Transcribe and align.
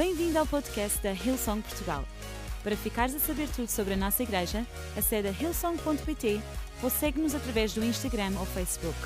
Bem-vindo 0.00 0.38
ao 0.38 0.46
podcast 0.46 0.98
da 1.02 1.12
Hillsong 1.12 1.60
Portugal. 1.60 2.02
Para 2.62 2.74
ficares 2.74 3.14
a 3.14 3.18
saber 3.18 3.46
tudo 3.50 3.68
sobre 3.68 3.92
a 3.92 3.96
nossa 3.98 4.22
igreja, 4.22 4.66
acede 4.96 5.28
a 5.28 5.30
hillsong.pt 5.30 6.40
ou 6.82 6.88
segue-nos 6.88 7.34
através 7.34 7.74
do 7.74 7.84
Instagram 7.84 8.32
ou 8.38 8.46
Facebook. 8.46 8.96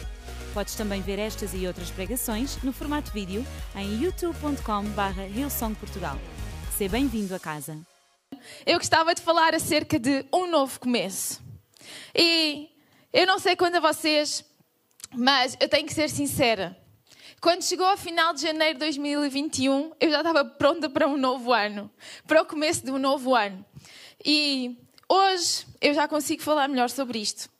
Podes 0.54 0.76
também 0.76 1.02
ver 1.02 1.18
estas 1.18 1.52
e 1.52 1.66
outras 1.66 1.90
pregações 1.90 2.62
no 2.62 2.72
formato 2.72 3.10
vídeo 3.10 3.44
em 3.74 4.04
youtube.com.br 4.04 5.20
hillsongportugal. 5.36 6.16
Seja 6.78 6.92
bem-vindo 6.92 7.34
a 7.34 7.40
casa. 7.40 7.76
eu 8.64 8.78
gostava 8.78 9.16
de 9.16 9.20
falar 9.20 9.52
acerca 9.52 9.98
de 9.98 10.24
um 10.32 10.48
novo 10.48 10.78
começo. 10.78 11.42
E 12.14 12.70
eu 13.12 13.26
não 13.26 13.40
sei 13.40 13.56
quando 13.56 13.74
a 13.74 13.80
vocês, 13.80 14.44
mas 15.12 15.56
eu 15.58 15.68
tenho 15.68 15.88
que 15.88 15.92
ser 15.92 16.08
sincera. 16.08 16.83
Quando 17.44 17.62
chegou 17.62 17.84
ao 17.84 17.98
final 17.98 18.32
de 18.32 18.40
janeiro 18.40 18.72
de 18.72 18.78
2021, 18.86 19.92
eu 20.00 20.10
já 20.10 20.16
estava 20.16 20.46
pronta 20.46 20.88
para 20.88 21.06
um 21.06 21.14
novo 21.14 21.52
ano, 21.52 21.90
para 22.26 22.40
o 22.40 22.46
começo 22.46 22.82
de 22.82 22.90
um 22.90 22.96
novo 22.96 23.34
ano. 23.34 23.62
E 24.24 24.78
hoje 25.06 25.66
eu 25.78 25.92
já 25.92 26.08
consigo 26.08 26.40
falar 26.40 26.68
melhor 26.68 26.88
sobre 26.88 27.18
isto. 27.18 27.50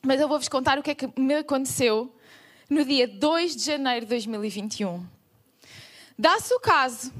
Mas 0.00 0.20
eu 0.20 0.28
vou-vos 0.28 0.48
contar 0.48 0.78
o 0.78 0.82
que 0.84 0.92
é 0.92 0.94
que 0.94 1.10
me 1.20 1.34
aconteceu 1.34 2.14
no 2.70 2.84
dia 2.84 3.08
2 3.08 3.56
de 3.56 3.64
janeiro 3.64 4.06
de 4.06 4.10
2021. 4.10 5.04
Dá-se 6.16 6.54
o 6.54 6.60
caso 6.60 7.12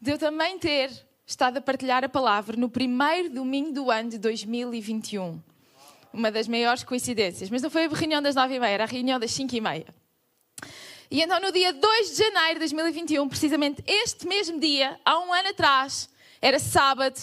de 0.00 0.12
eu 0.12 0.18
também 0.18 0.56
ter 0.56 0.92
estado 1.26 1.56
a 1.56 1.60
partilhar 1.60 2.04
a 2.04 2.08
palavra 2.08 2.56
no 2.56 2.70
primeiro 2.70 3.28
domingo 3.28 3.72
do 3.72 3.90
ano 3.90 4.08
de 4.08 4.18
2021. 4.18 5.42
Uma 6.12 6.30
das 6.30 6.46
maiores 6.46 6.84
coincidências. 6.84 7.50
Mas 7.50 7.60
não 7.60 7.70
foi 7.70 7.86
a 7.86 7.88
reunião 7.88 8.22
das 8.22 8.36
nove 8.36 8.54
e 8.54 8.60
meia, 8.60 8.70
era 8.70 8.84
a 8.84 8.86
reunião 8.86 9.18
das 9.18 9.32
cinco 9.32 9.56
e 9.56 9.60
meia. 9.60 9.99
E 11.10 11.20
então, 11.20 11.40
no 11.40 11.50
dia 11.50 11.72
2 11.72 12.10
de 12.10 12.16
janeiro 12.18 12.54
de 12.54 12.58
2021, 12.60 13.28
precisamente 13.28 13.82
este 13.84 14.28
mesmo 14.28 14.60
dia, 14.60 14.96
há 15.04 15.18
um 15.18 15.32
ano 15.32 15.48
atrás, 15.48 16.08
era 16.40 16.60
sábado, 16.60 17.18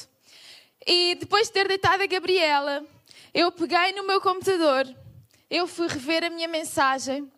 e 0.85 1.15
depois 1.15 1.47
de 1.47 1.53
ter 1.53 1.69
deitado 1.69 2.03
a 2.03 2.05
Gabriela, 2.05 2.85
eu 3.33 3.49
peguei 3.49 3.93
no 3.93 4.05
meu 4.05 4.19
computador, 4.19 4.85
eu 5.49 5.65
fui 5.67 5.87
rever 5.87 6.25
a 6.25 6.29
minha 6.29 6.49
mensagem, 6.49 7.31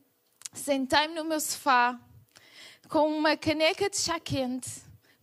sentei-me 0.51 1.13
no 1.13 1.23
meu 1.23 1.39
sofá, 1.39 1.99
com 2.87 3.15
uma 3.15 3.37
caneca 3.37 3.87
de 3.87 3.97
chá 3.97 4.19
quente, 4.19 4.71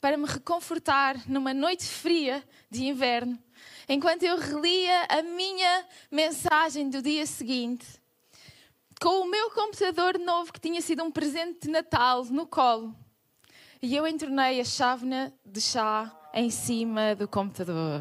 para 0.01 0.17
me 0.17 0.27
reconfortar 0.27 1.29
numa 1.29 1.53
noite 1.53 1.87
fria 1.87 2.41
de 2.71 2.85
inverno, 2.85 3.37
enquanto 3.89 4.23
eu 4.23 4.39
relia 4.39 5.07
a 5.09 5.23
minha 5.23 5.85
mensagem 6.09 6.89
do 6.89 7.03
dia 7.03 7.27
seguinte 7.27 7.85
com 9.01 9.21
o 9.21 9.31
meu 9.31 9.51
computador 9.51 10.19
novo, 10.19 10.53
que 10.53 10.61
tinha 10.61 10.81
sido 10.81 11.05
um 11.05 11.11
presente 11.11 11.61
de 11.63 11.69
Natal, 11.69 12.25
no 12.27 12.47
colo. 12.47 12.95
E 13.83 13.95
eu 13.95 14.07
entornei 14.07 14.61
a 14.61 14.65
chávena 14.65 15.33
de 15.45 15.61
chá 15.61 16.15
em 16.33 16.51
cima 16.51 17.15
do 17.15 17.29
computador. 17.29 18.01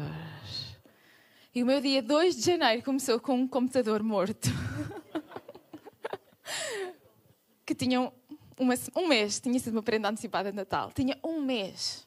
E 1.54 1.62
o 1.62 1.66
meu 1.66 1.80
dia 1.80 2.02
2 2.02 2.36
de 2.36 2.42
janeiro 2.42 2.82
começou 2.82 3.20
com 3.20 3.34
um 3.34 3.48
computador 3.48 4.02
morto. 4.02 4.48
que 7.64 7.74
tinha 7.74 8.12
uma, 8.58 8.74
um 8.96 9.06
mês, 9.06 9.40
tinha 9.40 9.58
sido 9.58 9.74
uma 9.74 9.82
prenda 9.82 10.08
antecipada 10.08 10.50
de 10.50 10.56
Natal. 10.56 10.90
Tinha 10.94 11.18
um 11.22 11.40
mês. 11.40 12.06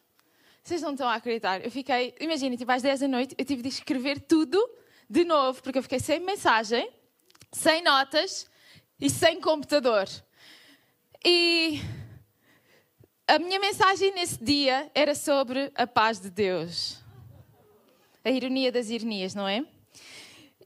Vocês 0.64 0.82
não 0.82 0.92
estão 0.92 1.08
a 1.08 1.16
acreditar. 1.16 1.64
Eu 1.64 1.72
fiquei, 1.72 2.16
imagina, 2.20 2.58
tipo 2.58 2.72
às 2.72 2.82
10 2.82 3.02
da 3.02 3.08
noite, 3.08 3.36
eu 3.38 3.46
tive 3.46 3.62
de 3.62 3.70
escrever 3.70 4.20
tudo 4.20 4.58
de 5.10 5.24
novo, 5.24 5.62
porque 5.62 5.80
eu 5.80 5.84
fiquei 5.84 6.00
sem 6.00 6.20
mensagem, 6.20 6.92
sem 7.52 7.84
notas 7.84 8.50
e 9.00 9.10
sem 9.10 9.40
computador. 9.40 10.08
E 11.24 11.80
a 13.28 13.38
minha 13.40 13.60
mensagem 13.60 14.14
nesse 14.14 14.44
dia 14.44 14.90
era 14.94 15.14
sobre 15.14 15.72
a 15.76 15.86
paz 15.86 16.20
de 16.20 16.30
Deus. 16.30 16.98
A 18.24 18.30
ironia 18.30 18.72
das 18.72 18.90
ironias, 18.90 19.34
não 19.36 19.48
é? 19.48 19.66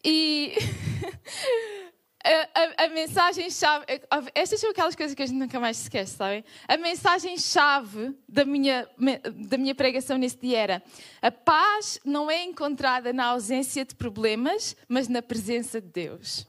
E 0.04 0.54
a, 2.24 2.84
a, 2.84 2.86
a 2.86 2.88
mensagem-chave. 2.90 3.86
Estas 4.34 4.60
são 4.60 4.70
aquelas 4.70 4.96
coisas 4.96 5.14
que 5.14 5.22
a 5.22 5.26
gente 5.26 5.38
nunca 5.38 5.60
mais 5.60 5.82
esquece, 5.82 6.16
sabem? 6.16 6.44
A 6.68 6.78
mensagem-chave 6.78 8.16
da 8.28 8.46
minha, 8.46 8.88
da 9.36 9.58
minha 9.58 9.76
pregação 9.76 10.18
nesse 10.18 10.38
dia 10.38 10.58
era: 10.58 10.84
a 11.22 11.32
paz 11.32 12.00
não 12.06 12.32
é 12.32 12.44
encontrada 12.44 13.12
na 13.12 13.26
ausência 13.26 13.86
de 13.86 13.94
problemas, 13.94 14.76
mas 14.88 15.08
na 15.08 15.22
presença 15.22 15.82
de 15.82 15.90
Deus. 15.90 16.48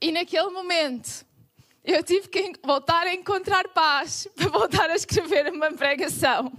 E 0.00 0.12
naquele 0.12 0.50
momento, 0.50 1.26
eu 1.84 2.02
tive 2.04 2.28
que 2.28 2.52
voltar 2.64 3.06
a 3.06 3.14
encontrar 3.14 3.68
paz 3.68 4.28
para 4.36 4.48
voltar 4.48 4.90
a 4.90 4.94
escrever 4.94 5.52
uma 5.52 5.72
pregação. 5.72 6.52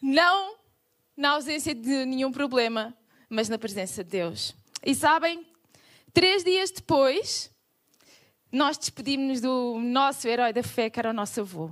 Não 0.00 0.56
na 1.16 1.30
ausência 1.30 1.74
de 1.74 2.04
nenhum 2.04 2.30
problema, 2.30 2.96
mas 3.28 3.48
na 3.48 3.58
presença 3.58 4.04
de 4.04 4.10
Deus. 4.10 4.54
E 4.84 4.94
sabem, 4.94 5.46
três 6.12 6.44
dias 6.44 6.70
depois, 6.70 7.50
nós 8.52 8.78
despedimos-nos 8.78 9.40
do 9.40 9.78
nosso 9.80 10.26
herói 10.28 10.52
da 10.52 10.62
fé, 10.62 10.88
que 10.88 10.98
era 10.98 11.10
o 11.10 11.14
nosso 11.14 11.40
avô. 11.40 11.70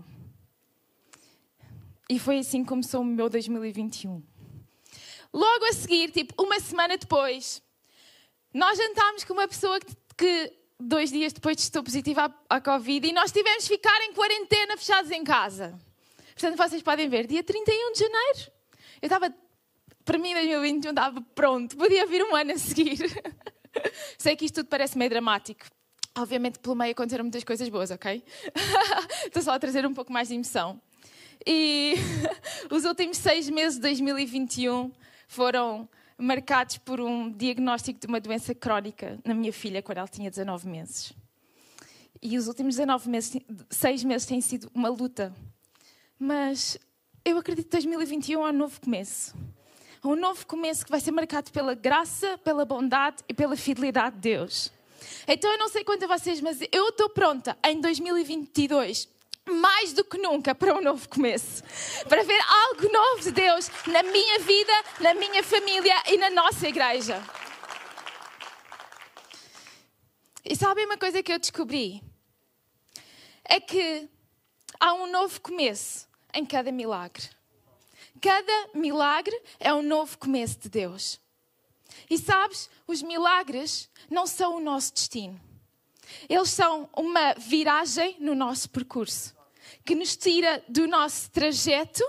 E 2.11 2.19
foi 2.19 2.39
assim 2.39 2.63
que 2.63 2.69
começou 2.69 3.03
o 3.03 3.05
meu 3.05 3.29
2021. 3.29 4.23
Logo 5.33 5.65
a 5.67 5.73
seguir, 5.73 6.11
tipo, 6.11 6.43
uma 6.43 6.59
semana 6.59 6.97
depois, 6.97 7.63
nós 8.53 8.79
jantámos 8.79 9.25
com 9.25 9.35
uma 9.35 9.47
pessoa 9.47 9.79
que 9.79 9.95
que 10.19 10.53
dois 10.79 11.11
dias 11.11 11.33
depois 11.33 11.59
estou 11.59 11.83
positiva 11.83 12.35
à, 12.51 12.57
à 12.57 12.61
Covid 12.61 13.09
e 13.09 13.13
nós 13.13 13.31
tivemos 13.31 13.63
de 13.63 13.69
ficar 13.69 14.03
em 14.03 14.13
quarentena 14.13 14.77
fechados 14.77 15.11
em 15.13 15.23
casa. 15.23 15.79
Portanto, 16.35 16.57
vocês 16.57 16.83
podem 16.83 17.09
ver, 17.09 17.27
dia 17.27 17.43
31 17.43 17.93
de 17.93 17.99
janeiro, 18.01 18.39
eu 19.01 19.07
estava, 19.07 19.35
para 20.05 20.19
mim 20.19 20.35
2021 20.35 20.91
estava 20.91 21.21
pronto, 21.35 21.77
podia 21.77 22.05
vir 22.07 22.23
um 22.25 22.35
ano 22.35 22.53
a 22.53 22.59
seguir. 22.59 22.99
Sei 24.19 24.35
que 24.35 24.45
isto 24.45 24.57
tudo 24.57 24.69
parece 24.69 24.99
meio 24.99 25.11
dramático. 25.11 25.67
Obviamente, 26.17 26.59
pelo 26.59 26.75
meio 26.75 26.93
aconteceram 26.93 27.25
muitas 27.25 27.45
coisas 27.45 27.69
boas, 27.69 27.93
ok? 27.93 28.23
Estou 29.25 29.43
só 29.43 29.53
a 29.53 29.59
trazer 29.59 29.87
um 29.87 29.95
pouco 29.95 30.13
mais 30.13 30.29
de 30.29 30.35
emoção. 30.35 30.81
E 31.47 31.95
os 32.71 32.85
últimos 32.85 33.19
seis 33.19 33.49
meses 33.49 33.77
de 33.77 33.83
2021 33.83 34.93
foram 35.29 35.89
marcados 36.19 36.77
por 36.79 37.01
um 37.01 37.31
diagnóstico 37.31 38.01
de 38.01 38.07
uma 38.07 38.21
doença 38.21 38.55
crónica 38.55 39.19
na 39.25 39.33
minha 39.33 39.53
filha 39.53 39.81
quando 39.81 39.99
ela 39.99 40.09
tinha 40.09 40.29
19 40.29 40.69
meses. 40.69 41.13
E 42.21 42.37
os 42.37 42.49
últimos 42.49 42.75
19 42.75 43.09
meses, 43.09 43.37
6 43.71 44.05
meses 44.05 44.27
têm 44.27 44.41
sido 44.41 44.69
uma 44.75 44.89
luta. 44.89 45.33
Mas 46.19 46.77
eu 47.25 47.39
acredito 47.39 47.67
que 47.67 47.71
2021 47.71 48.47
é 48.47 48.51
um 48.51 48.53
novo 48.53 48.81
começo. 48.81 49.35
É 50.03 50.07
um 50.07 50.17
novo 50.17 50.45
começo 50.45 50.85
que 50.85 50.91
vai 50.91 51.01
ser 51.01 51.13
marcado 51.13 51.53
pela 51.53 51.75
graça, 51.75 52.37
pela 52.39 52.65
bondade 52.65 53.23
e 53.29 53.35
pela 53.35 53.57
fidelidade 53.57 54.17
de 54.17 54.23
Deus. 54.23 54.73
Então 55.29 55.51
eu 55.53 55.59
não 55.59 55.69
sei 55.69 55.85
quanto 55.85 56.05
a 56.05 56.19
vocês, 56.19 56.41
mas 56.41 56.59
eu 56.73 56.89
estou 56.89 57.09
pronta 57.09 57.57
em 57.65 57.81
2022 57.81 59.09
mais 59.49 59.93
do 59.93 60.05
que 60.05 60.19
nunca 60.19 60.55
para 60.55 60.75
um 60.75 60.81
novo 60.81 61.09
começo. 61.09 61.63
Para 62.09 62.23
ver 62.23 62.41
algo 62.41 62.93
novo 62.93 63.23
de 63.23 63.31
Deus 63.31 63.71
na 63.87 64.03
minha 64.03 64.39
vida, 64.41 64.73
na 65.01 65.15
minha 65.15 65.43
família 65.43 65.95
e 66.07 66.17
na 66.17 66.31
nossa 66.31 66.69
igreja. 66.69 67.23
E 70.45 70.57
sabem 70.57 70.87
uma 70.87 70.97
coisa 70.97 71.23
que 71.23 71.33
eu 71.33 71.39
descobri? 71.39 72.03
É 73.45 73.61
que 73.61 74.09
há 74.79 74.95
um 74.95 75.07
novo 75.11 75.41
começo 75.41 76.09
em 76.33 76.45
cada 76.45 76.71
milagre. 76.71 77.29
Cada 78.21 78.69
milagre 78.75 79.39
é 79.61 79.73
um 79.73 79.83
novo 79.83 80.19
começo 80.19 80.59
de 80.59 80.69
Deus. 80.69 81.21
E 82.11 82.19
sabes, 82.19 82.69
os 82.87 83.03
milagres 83.03 83.91
não 84.11 84.27
são 84.27 84.57
o 84.57 84.61
nosso 84.61 84.93
destino. 84.93 85.41
Eles 86.29 86.51
são 86.51 86.89
uma 86.97 87.35
viragem 87.35 88.17
no 88.19 88.35
nosso 88.35 88.71
percurso 88.71 89.38
que 89.89 89.95
nos 89.95 90.15
tira 90.15 90.63
do 90.69 90.87
nosso 90.87 91.31
trajeto 91.31 92.05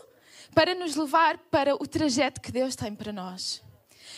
para 0.54 0.76
nos 0.76 0.98
levar 0.98 1.38
para 1.50 1.76
o 1.76 1.88
trajeto 1.88 2.42
que 2.42 2.52
Deus 2.52 2.76
tem 2.76 2.94
para 2.94 3.14
nós. 3.14 3.64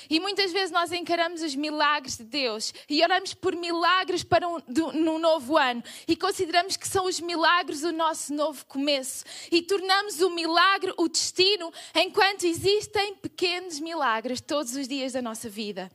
E 0.10 0.20
muitas 0.20 0.52
vezes 0.52 0.72
nós 0.72 0.92
encaramos 0.92 1.44
os 1.44 1.54
milagres 1.54 2.18
de 2.18 2.24
Deus 2.24 2.74
e 2.90 3.04
oramos 3.04 3.36
por 3.36 3.56
milagres 3.56 4.24
para 4.24 4.48
um, 4.48 4.60
do, 4.68 4.92
no 4.94 5.20
novo 5.20 5.60
ano 5.60 5.84
e 6.08 6.16
consideramos 6.16 6.76
que 6.76 6.88
são 6.88 7.06
os 7.06 7.20
milagres 7.20 7.84
o 7.84 7.92
nosso 7.92 8.34
novo 8.34 8.66
começo 8.66 9.24
e 9.52 9.62
tornamos 9.62 10.22
o 10.22 10.32
milagre 10.32 10.92
o 10.98 11.08
destino 11.08 11.72
enquanto 11.94 12.46
existem 12.46 13.14
pequenos 13.14 13.80
milagres 13.80 14.42
todos 14.42 14.76
os 14.76 14.88
dias 14.88 15.14
da 15.14 15.22
nossa 15.22 15.48
vida. 15.48 15.92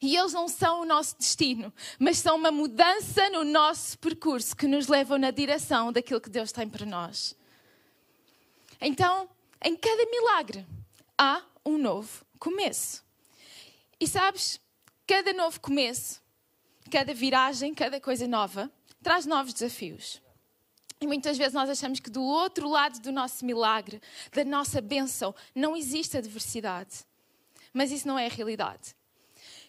E 0.00 0.16
eles 0.16 0.32
não 0.32 0.48
são 0.48 0.82
o 0.82 0.84
nosso 0.84 1.16
destino, 1.18 1.72
mas 1.98 2.18
são 2.18 2.36
uma 2.36 2.50
mudança 2.50 3.28
no 3.30 3.44
nosso 3.44 3.98
percurso 3.98 4.56
que 4.56 4.66
nos 4.66 4.88
levam 4.88 5.18
na 5.18 5.30
direção 5.30 5.92
daquilo 5.92 6.20
que 6.20 6.30
Deus 6.30 6.52
tem 6.52 6.68
para 6.68 6.86
nós. 6.86 7.36
Então, 8.80 9.28
em 9.62 9.76
cada 9.76 10.04
milagre 10.06 10.66
há 11.16 11.42
um 11.64 11.78
novo 11.78 12.24
começo. 12.38 13.02
E 13.98 14.06
sabes, 14.06 14.60
cada 15.06 15.32
novo 15.32 15.60
começo, 15.60 16.20
cada 16.90 17.14
viragem, 17.14 17.72
cada 17.74 18.00
coisa 18.00 18.28
nova, 18.28 18.70
traz 19.02 19.24
novos 19.24 19.54
desafios. 19.54 20.20
E 21.00 21.06
muitas 21.06 21.36
vezes 21.36 21.52
nós 21.52 21.68
achamos 21.68 22.00
que 22.00 22.10
do 22.10 22.22
outro 22.22 22.68
lado 22.68 22.98
do 23.00 23.12
nosso 23.12 23.44
milagre, 23.44 24.00
da 24.32 24.44
nossa 24.44 24.80
bênção, 24.80 25.34
não 25.54 25.76
existe 25.76 26.16
adversidade. 26.16 27.04
Mas 27.72 27.90
isso 27.90 28.06
não 28.06 28.18
é 28.18 28.26
a 28.26 28.30
realidade. 28.30 28.94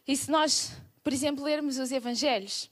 E 0.07 0.15
se 0.15 0.29
nós, 0.29 0.71
por 1.03 1.11
exemplo, 1.11 1.43
lermos 1.43 1.77
os 1.77 1.91
Evangelhos, 1.91 2.69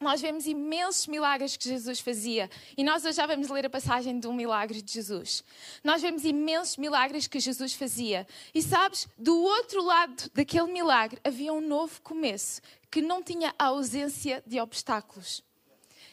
nós 0.00 0.20
vemos 0.20 0.46
imensos 0.46 1.08
milagres 1.08 1.56
que 1.56 1.68
Jesus 1.68 1.98
fazia. 1.98 2.48
E 2.76 2.84
nós 2.84 3.04
hoje 3.04 3.16
já 3.16 3.26
vamos 3.26 3.48
ler 3.48 3.66
a 3.66 3.70
passagem 3.70 4.20
de 4.20 4.28
um 4.28 4.32
milagre 4.32 4.80
de 4.80 4.92
Jesus. 4.92 5.42
Nós 5.82 6.00
vemos 6.00 6.24
imensos 6.24 6.76
milagres 6.76 7.26
que 7.26 7.40
Jesus 7.40 7.74
fazia. 7.74 8.26
E 8.54 8.62
sabes, 8.62 9.08
do 9.18 9.36
outro 9.36 9.82
lado 9.82 10.30
daquele 10.32 10.70
milagre 10.70 11.20
havia 11.24 11.52
um 11.52 11.60
novo 11.60 12.00
começo 12.02 12.60
que 12.90 13.02
não 13.02 13.22
tinha 13.22 13.52
a 13.58 13.66
ausência 13.66 14.42
de 14.46 14.60
obstáculos. 14.60 15.42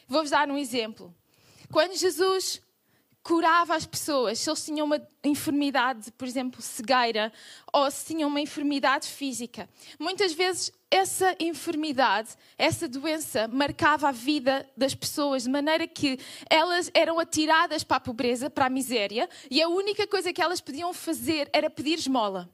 Vou-vos 0.07 0.31
dar 0.31 0.49
um 0.49 0.57
exemplo. 0.57 1.13
Quando 1.71 1.95
Jesus 1.95 2.61
curava 3.25 3.75
as 3.75 3.87
pessoas, 3.87 4.37
se 4.37 4.47
eles 4.47 4.63
tinham 4.63 4.85
uma 4.85 5.01
enfermidade, 5.23 6.11
por 6.11 6.27
exemplo, 6.27 6.61
cegueira, 6.61 7.33
ou 7.73 7.89
se 7.89 8.05
tinham 8.05 8.29
uma 8.29 8.39
enfermidade 8.39 9.07
física, 9.07 9.67
muitas 9.97 10.31
vezes 10.31 10.71
essa 10.91 11.35
enfermidade, 11.39 12.29
essa 12.55 12.87
doença 12.87 13.47
marcava 13.47 14.09
a 14.09 14.11
vida 14.11 14.69
das 14.77 14.93
pessoas 14.93 15.41
de 15.41 15.49
maneira 15.49 15.87
que 15.87 16.19
elas 16.47 16.91
eram 16.93 17.19
atiradas 17.19 17.83
para 17.83 17.97
a 17.97 17.99
pobreza, 17.99 18.47
para 18.47 18.67
a 18.67 18.69
miséria, 18.69 19.27
e 19.49 19.59
a 19.59 19.67
única 19.67 20.05
coisa 20.05 20.31
que 20.31 20.41
elas 20.41 20.61
podiam 20.61 20.93
fazer 20.93 21.49
era 21.51 21.67
pedir 21.67 21.97
esmola. 21.97 22.47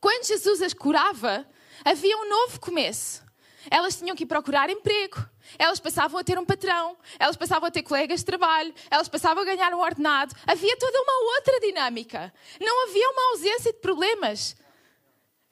Quando 0.00 0.26
Jesus 0.26 0.62
as 0.62 0.72
curava, 0.72 1.46
havia 1.84 2.16
um 2.16 2.30
novo 2.30 2.58
começo. 2.58 3.23
Elas 3.70 3.96
tinham 3.96 4.16
que 4.16 4.26
procurar 4.26 4.70
emprego, 4.70 5.24
elas 5.58 5.80
passavam 5.80 6.18
a 6.18 6.24
ter 6.24 6.38
um 6.38 6.44
patrão, 6.44 6.96
elas 7.18 7.36
passavam 7.36 7.68
a 7.68 7.70
ter 7.70 7.82
colegas 7.82 8.20
de 8.20 8.26
trabalho, 8.26 8.74
elas 8.90 9.08
passavam 9.08 9.42
a 9.42 9.46
ganhar 9.46 9.72
um 9.72 9.80
ordenado. 9.80 10.34
Havia 10.46 10.76
toda 10.76 11.00
uma 11.02 11.34
outra 11.36 11.60
dinâmica. 11.60 12.32
Não 12.60 12.88
havia 12.88 13.08
uma 13.10 13.30
ausência 13.30 13.72
de 13.72 13.78
problemas. 13.78 14.56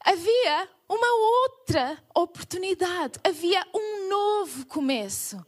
Havia 0.05 0.69
uma 0.89 1.15
outra 1.43 2.03
oportunidade, 2.15 3.19
havia 3.25 3.65
um 3.73 4.09
novo 4.09 4.67
começo. 4.67 5.45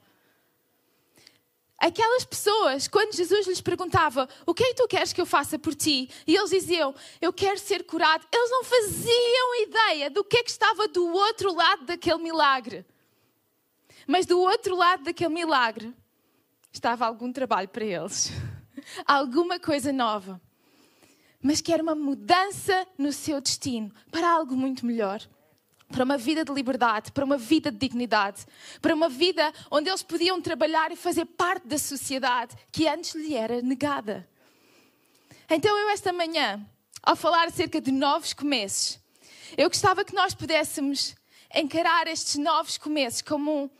Aquelas 1.84 2.24
pessoas, 2.24 2.88
quando 2.88 3.14
Jesus 3.14 3.46
lhes 3.46 3.60
perguntava: 3.60 4.26
O 4.46 4.54
que 4.54 4.64
é 4.64 4.68
que 4.68 4.76
tu 4.76 4.88
queres 4.88 5.12
que 5.12 5.20
eu 5.20 5.26
faça 5.26 5.58
por 5.58 5.74
ti? 5.74 6.08
E 6.26 6.34
eles 6.34 6.48
diziam: 6.48 6.94
Eu 7.20 7.30
quero 7.30 7.58
ser 7.58 7.84
curado. 7.84 8.26
Eles 8.32 8.50
não 8.50 8.64
faziam 8.64 9.62
ideia 9.62 10.08
do 10.08 10.24
que 10.24 10.38
é 10.38 10.42
que 10.42 10.50
estava 10.50 10.88
do 10.88 11.06
outro 11.06 11.54
lado 11.54 11.84
daquele 11.84 12.22
milagre. 12.22 12.86
Mas 14.06 14.24
do 14.24 14.40
outro 14.40 14.74
lado 14.74 15.04
daquele 15.04 15.34
milagre 15.34 15.94
estava 16.72 17.04
algum 17.04 17.30
trabalho 17.30 17.68
para 17.68 17.84
eles, 17.84 18.32
alguma 19.04 19.60
coisa 19.60 19.92
nova. 19.92 20.40
Mas 21.42 21.60
que 21.60 21.70
era 21.70 21.82
uma 21.82 21.94
mudança 21.94 22.88
no 22.96 23.12
seu 23.12 23.42
destino 23.42 23.92
para 24.10 24.32
algo 24.32 24.56
muito 24.56 24.86
melhor 24.86 25.20
para 25.94 26.02
uma 26.02 26.18
vida 26.18 26.44
de 26.44 26.52
liberdade, 26.52 27.12
para 27.12 27.24
uma 27.24 27.38
vida 27.38 27.70
de 27.70 27.78
dignidade, 27.78 28.44
para 28.82 28.92
uma 28.92 29.08
vida 29.08 29.52
onde 29.70 29.88
eles 29.88 30.02
podiam 30.02 30.42
trabalhar 30.42 30.90
e 30.90 30.96
fazer 30.96 31.24
parte 31.24 31.68
da 31.68 31.78
sociedade 31.78 32.56
que 32.72 32.88
antes 32.88 33.14
lhe 33.14 33.36
era 33.36 33.62
negada. 33.62 34.28
Então, 35.48 35.78
eu, 35.78 35.90
esta 35.90 36.12
manhã, 36.12 36.60
ao 37.00 37.14
falar 37.14 37.46
acerca 37.46 37.80
de 37.80 37.92
novos 37.92 38.32
começos, 38.32 38.98
eu 39.56 39.68
gostava 39.68 40.04
que 40.04 40.16
nós 40.16 40.34
pudéssemos 40.34 41.14
encarar 41.54 42.08
estes 42.08 42.34
novos 42.38 42.76
começos 42.76 43.22
como 43.22 43.52
um, 43.64 43.70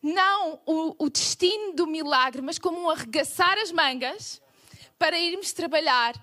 não 0.00 0.60
o, 0.64 0.94
o 1.04 1.10
destino 1.10 1.72
do 1.72 1.84
milagre, 1.84 2.42
mas 2.42 2.60
como 2.60 2.80
um 2.80 2.88
arregaçar 2.88 3.58
as 3.58 3.72
mangas 3.72 4.40
para 4.96 5.18
irmos 5.18 5.52
trabalhar, 5.52 6.14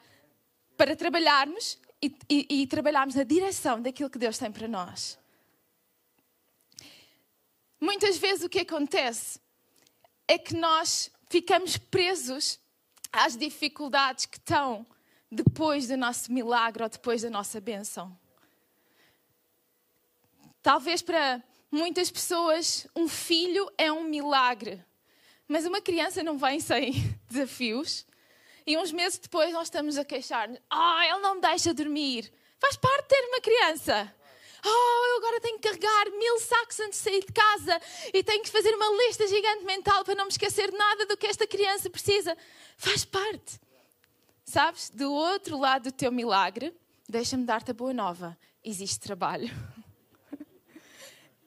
para 0.77 0.95
trabalharmos 0.95 1.77
e, 2.01 2.15
e, 2.29 2.61
e 2.61 2.67
trabalharmos 2.67 3.15
na 3.15 3.23
direção 3.23 3.81
daquilo 3.81 4.09
que 4.09 4.17
Deus 4.17 4.37
tem 4.37 4.51
para 4.51 4.67
nós. 4.67 5.19
Muitas 7.79 8.17
vezes 8.17 8.43
o 8.43 8.49
que 8.49 8.59
acontece 8.59 9.39
é 10.27 10.37
que 10.37 10.55
nós 10.55 11.11
ficamos 11.29 11.77
presos 11.77 12.59
às 13.11 13.35
dificuldades 13.35 14.25
que 14.25 14.37
estão 14.37 14.85
depois 15.31 15.87
do 15.87 15.97
nosso 15.97 16.31
milagre 16.31 16.83
ou 16.83 16.89
depois 16.89 17.21
da 17.21 17.29
nossa 17.29 17.59
bênção. 17.59 18.17
Talvez 20.61 21.01
para 21.01 21.41
muitas 21.71 22.11
pessoas 22.11 22.85
um 22.95 23.07
filho 23.07 23.71
é 23.77 23.91
um 23.91 24.03
milagre, 24.03 24.83
mas 25.47 25.65
uma 25.65 25.81
criança 25.81 26.23
não 26.23 26.37
vem 26.37 26.59
sem 26.59 26.93
desafios, 27.27 28.05
e 28.65 28.77
uns 28.77 28.91
meses 28.91 29.17
depois 29.17 29.51
nós 29.53 29.63
estamos 29.63 29.97
a 29.97 30.05
queixar-nos: 30.05 30.59
Ah, 30.69 30.97
oh, 30.97 31.01
ele 31.01 31.21
não 31.21 31.35
me 31.35 31.41
deixa 31.41 31.73
dormir. 31.73 32.31
Faz 32.59 32.75
parte 32.75 33.03
de 33.03 33.07
ter 33.07 33.27
uma 33.27 33.41
criança. 33.41 34.15
Oh, 34.63 35.05
eu 35.09 35.17
agora 35.17 35.41
tenho 35.41 35.57
que 35.57 35.67
carregar 35.67 36.11
mil 36.11 36.39
sacos 36.39 36.79
antes 36.81 36.99
de 36.99 37.03
sair 37.03 37.25
de 37.25 37.33
casa 37.33 37.81
e 38.13 38.23
tenho 38.23 38.43
que 38.43 38.49
fazer 38.49 38.73
uma 38.75 39.05
lista 39.05 39.27
gigante 39.27 39.65
mental 39.65 40.03
para 40.03 40.13
não 40.13 40.25
me 40.25 40.31
esquecer 40.31 40.71
nada 40.71 41.05
do 41.07 41.17
que 41.17 41.25
esta 41.25 41.47
criança 41.47 41.89
precisa. 41.89 42.37
Faz 42.77 43.03
parte. 43.03 43.59
Sabes, 44.45 44.91
do 44.91 45.11
outro 45.11 45.57
lado 45.57 45.85
do 45.85 45.91
teu 45.91 46.11
milagre, 46.11 46.75
deixa-me 47.09 47.43
dar-te 47.43 47.71
a 47.71 47.73
boa 47.73 47.93
nova: 47.93 48.37
existe 48.63 48.99
trabalho. 48.99 49.49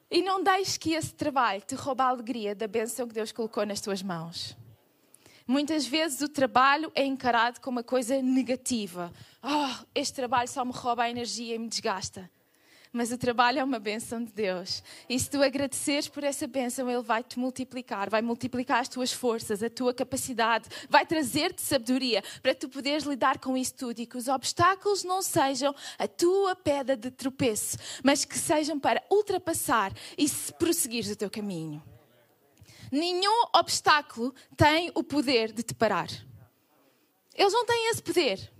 E 0.07 0.21
não 0.21 0.41
deixes 0.41 0.77
que 0.77 0.93
esse 0.93 1.13
trabalho 1.13 1.61
te 1.61 1.73
roube 1.73 2.01
a 2.01 2.05
alegria 2.05 2.55
da 2.55 2.67
bênção 2.67 3.07
que 3.07 3.13
Deus 3.13 3.31
colocou 3.31 3.65
nas 3.65 3.81
tuas 3.81 4.03
mãos. 4.03 4.55
Muitas 5.47 5.85
vezes 5.85 6.21
o 6.21 6.27
trabalho 6.27 6.91
é 6.95 7.05
encarado 7.05 7.61
como 7.61 7.77
uma 7.77 7.83
coisa 7.83 8.19
negativa. 8.19 9.13
Oh, 9.43 9.85
este 9.93 10.15
trabalho 10.15 10.47
só 10.47 10.65
me 10.65 10.71
rouba 10.71 11.03
a 11.03 11.09
energia 11.09 11.53
e 11.53 11.59
me 11.59 11.69
desgasta. 11.69 12.31
Mas 12.91 13.11
o 13.11 13.17
trabalho 13.17 13.59
é 13.59 13.63
uma 13.63 13.77
bênção 13.77 14.23
de 14.23 14.31
Deus. 14.31 14.81
E 15.07 15.19
se 15.19 15.29
tu 15.29 15.43
agradeceres 15.43 16.07
por 16.07 16.23
essa 16.23 16.47
bênção, 16.47 16.89
Ele 16.89 17.03
vai 17.03 17.21
te 17.21 17.37
multiplicar, 17.37 18.09
vai 18.09 18.23
multiplicar 18.23 18.79
as 18.79 18.87
tuas 18.87 19.11
forças, 19.11 19.61
a 19.61 19.69
tua 19.69 19.93
capacidade, 19.93 20.67
vai 20.89 21.05
trazer-te 21.05 21.61
sabedoria 21.61 22.23
para 22.41 22.55
tu 22.55 22.67
poderes 22.67 23.03
lidar 23.03 23.37
com 23.37 23.55
isso 23.55 23.75
tudo 23.75 23.99
e 23.99 24.05
que 24.07 24.17
os 24.17 24.27
obstáculos 24.27 25.03
não 25.03 25.21
sejam 25.21 25.75
a 25.99 26.07
tua 26.07 26.55
pedra 26.55 26.97
de 26.97 27.11
tropeço, 27.11 27.77
mas 28.01 28.25
que 28.25 28.39
sejam 28.39 28.79
para 28.79 29.03
ultrapassar 29.11 29.93
e 30.17 30.27
prosseguires 30.57 31.11
o 31.11 31.15
teu 31.15 31.29
caminho. 31.29 31.83
Nenhum 32.91 33.45
obstáculo 33.53 34.33
tem 34.55 34.91
o 34.95 35.03
poder 35.03 35.51
de 35.51 35.63
te 35.63 35.73
parar. 35.73 36.09
Eles 37.33 37.53
não 37.53 37.65
têm 37.65 37.89
esse 37.89 38.01
poder. 38.01 38.51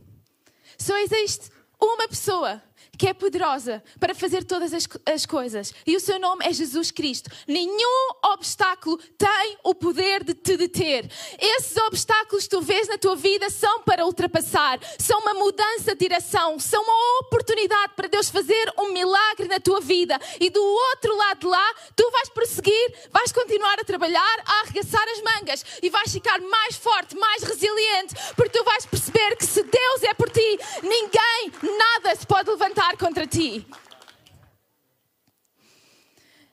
Só 0.77 0.97
existe 0.97 1.49
uma 1.79 2.07
pessoa 2.07 2.61
que 2.97 3.07
é 3.07 3.13
poderosa 3.13 3.83
para 3.99 4.15
fazer 4.15 4.43
todas 4.43 4.73
as, 4.73 4.87
as, 5.05 5.25
coisas. 5.25 5.73
E 5.85 5.95
o 5.95 5.99
seu 5.99 6.19
nome 6.19 6.45
é 6.45 6.53
Jesus 6.53 6.91
Cristo. 6.91 7.29
Nenhum 7.47 8.09
obstáculo 8.33 8.97
tem 9.17 9.57
o 9.63 9.75
poder 9.75 10.23
de 10.23 10.33
te 10.33 10.57
deter. 10.57 11.09
Esses 11.39 11.75
obstáculos 11.77 12.43
que 12.45 12.49
tu 12.49 12.61
vês 12.61 12.87
na 12.87 12.97
tua 12.97 13.15
vida 13.15 13.49
são 13.49 13.81
para 13.81 14.05
ultrapassar, 14.05 14.79
são 14.99 15.19
uma 15.19 15.33
mudança 15.33 15.95
de 15.95 15.99
direção, 15.99 16.59
são 16.59 16.81
uma 16.83 17.19
oportunidade 17.21 17.93
para 17.95 18.07
Deus 18.07 18.29
fazer 18.29 18.73
um 18.77 18.91
milagre 18.93 19.47
na 19.47 19.59
tua 19.59 19.81
vida. 19.81 20.19
E 20.39 20.49
do 20.49 20.63
outro 20.63 21.15
lado 21.15 21.39
de 21.39 21.47
lá, 21.47 21.73
tu 21.95 22.09
vais 22.11 22.29
prosseguir, 22.29 22.93
vais 23.11 23.31
continuar 23.31 23.79
a 23.79 23.83
trabalhar, 23.83 24.43
a 24.45 24.61
arregaçar 24.61 25.05
as 25.09 25.21
mangas 25.21 25.65
e 25.81 25.89
vais 25.89 26.11
ficar 26.11 26.39
mais 26.41 26.75
forte, 26.75 27.15
mais 27.15 27.43
resiliente, 27.43 28.15
porque 28.35 28.57
tu 28.57 28.63
vais 28.63 28.85
perceber 28.85 29.35
que 29.35 29.45
se 29.45 29.63
Deus 29.63 30.03
é 30.03 30.13
por 30.13 30.29
ti, 30.29 30.59
ninguém, 30.81 31.51
nada 31.77 32.15
se 32.15 32.25
pode 32.25 32.49
levantar 32.49 32.84
contra 32.93 33.25
ti. 33.25 33.65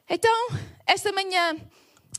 Então, 0.08 0.48
esta 0.86 1.12
manhã, 1.12 1.56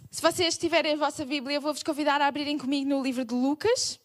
se 0.09 0.21
vocês 0.21 0.57
tiverem 0.57 0.93
a 0.93 0.97
vossa 0.97 1.25
Bíblia, 1.25 1.57
eu 1.57 1.61
vou-vos 1.61 1.83
convidar 1.83 2.21
a 2.21 2.27
abrirem 2.27 2.57
comigo 2.57 2.89
no 2.89 3.01
livro 3.01 3.25
de 3.25 3.33
Lucas, 3.33 3.99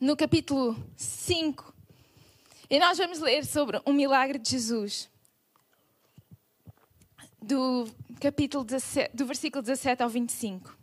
no 0.00 0.16
capítulo 0.16 0.76
5. 0.96 1.74
E 2.70 2.78
nós 2.78 2.98
vamos 2.98 3.18
ler 3.18 3.44
sobre 3.44 3.80
um 3.86 3.92
milagre 3.92 4.38
de 4.38 4.50
Jesus. 4.50 5.08
Do 7.42 7.88
capítulo 8.20 8.64
17, 8.64 9.16
do 9.16 9.26
versículo 9.26 9.62
17 9.62 10.02
ao 10.02 10.08
25. 10.08 10.76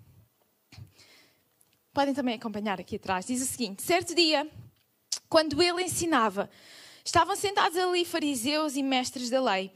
Podem 1.94 2.14
também 2.14 2.36
acompanhar 2.36 2.80
aqui 2.80 2.98
atrás. 2.98 3.26
Diz 3.26 3.42
o 3.42 3.46
seguinte: 3.46 3.82
Certo 3.82 4.14
dia, 4.14 4.50
quando 5.28 5.62
ele 5.62 5.84
ensinava, 5.84 6.50
Estavam 7.08 7.38
sentados 7.38 7.78
ali 7.78 8.04
fariseus 8.04 8.76
e 8.76 8.84
mestres 8.84 9.30
da 9.30 9.42
lei, 9.42 9.72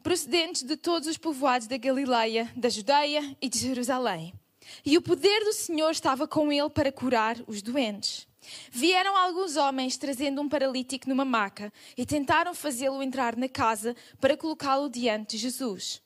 procedentes 0.00 0.62
de 0.62 0.76
todos 0.76 1.08
os 1.08 1.18
povoados 1.18 1.66
da 1.66 1.76
Galileia, 1.76 2.48
da 2.54 2.68
Judeia 2.68 3.36
e 3.42 3.48
de 3.48 3.58
Jerusalém. 3.58 4.32
E 4.86 4.96
o 4.96 5.02
poder 5.02 5.40
do 5.40 5.52
Senhor 5.52 5.90
estava 5.90 6.28
com 6.28 6.52
ele 6.52 6.70
para 6.70 6.92
curar 6.92 7.36
os 7.48 7.62
doentes. 7.62 8.28
Vieram 8.70 9.16
alguns 9.16 9.56
homens 9.56 9.96
trazendo 9.96 10.40
um 10.40 10.48
paralítico 10.48 11.08
numa 11.08 11.24
maca 11.24 11.72
e 11.96 12.06
tentaram 12.06 12.54
fazê-lo 12.54 13.02
entrar 13.02 13.34
na 13.34 13.48
casa 13.48 13.96
para 14.20 14.36
colocá-lo 14.36 14.88
diante 14.88 15.30
de 15.30 15.38
Jesus. 15.38 16.00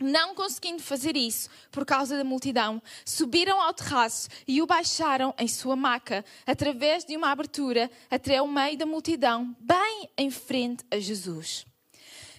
Não 0.00 0.32
conseguindo 0.32 0.80
fazer 0.80 1.16
isso 1.16 1.48
por 1.72 1.84
causa 1.84 2.16
da 2.16 2.22
multidão, 2.22 2.80
subiram 3.04 3.60
ao 3.60 3.74
terraço 3.74 4.28
e 4.46 4.62
o 4.62 4.66
baixaram 4.66 5.34
em 5.36 5.48
sua 5.48 5.74
maca, 5.74 6.24
através 6.46 7.04
de 7.04 7.16
uma 7.16 7.32
abertura, 7.32 7.90
até 8.08 8.40
o 8.40 8.46
meio 8.46 8.78
da 8.78 8.86
multidão, 8.86 9.56
bem 9.58 10.08
em 10.16 10.30
frente 10.30 10.84
a 10.88 11.00
Jesus. 11.00 11.66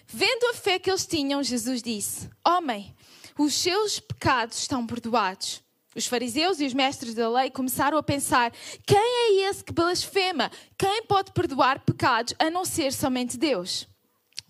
Vendo 0.06 0.46
a 0.46 0.54
fé 0.54 0.78
que 0.78 0.90
eles 0.90 1.06
tinham, 1.06 1.42
Jesus 1.42 1.82
disse: 1.82 2.30
Homem, 2.44 2.94
os 3.38 3.54
seus 3.54 4.00
pecados 4.00 4.58
estão 4.58 4.86
perdoados. 4.86 5.62
Os 5.94 6.06
fariseus 6.06 6.60
e 6.60 6.66
os 6.66 6.72
mestres 6.72 7.14
da 7.14 7.28
lei 7.28 7.50
começaram 7.50 7.98
a 7.98 8.02
pensar: 8.02 8.52
quem 8.86 8.96
é 8.96 9.50
esse 9.50 9.62
que 9.62 9.72
blasfema? 9.72 10.50
Quem 10.78 11.02
pode 11.02 11.32
perdoar 11.32 11.80
pecados 11.80 12.34
a 12.38 12.48
não 12.48 12.64
ser 12.64 12.92
somente 12.92 13.36
Deus? 13.36 13.89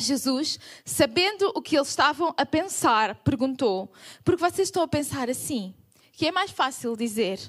Jesus, 0.00 0.58
sabendo 0.84 1.52
o 1.54 1.62
que 1.62 1.76
eles 1.76 1.88
estavam 1.88 2.34
a 2.36 2.46
pensar, 2.46 3.14
perguntou: 3.16 3.92
Por 4.24 4.34
que 4.34 4.40
vocês 4.40 4.68
estão 4.68 4.82
a 4.82 4.88
pensar 4.88 5.28
assim? 5.28 5.74
Que 6.12 6.26
é 6.26 6.32
mais 6.32 6.50
fácil 6.50 6.96
dizer: 6.96 7.40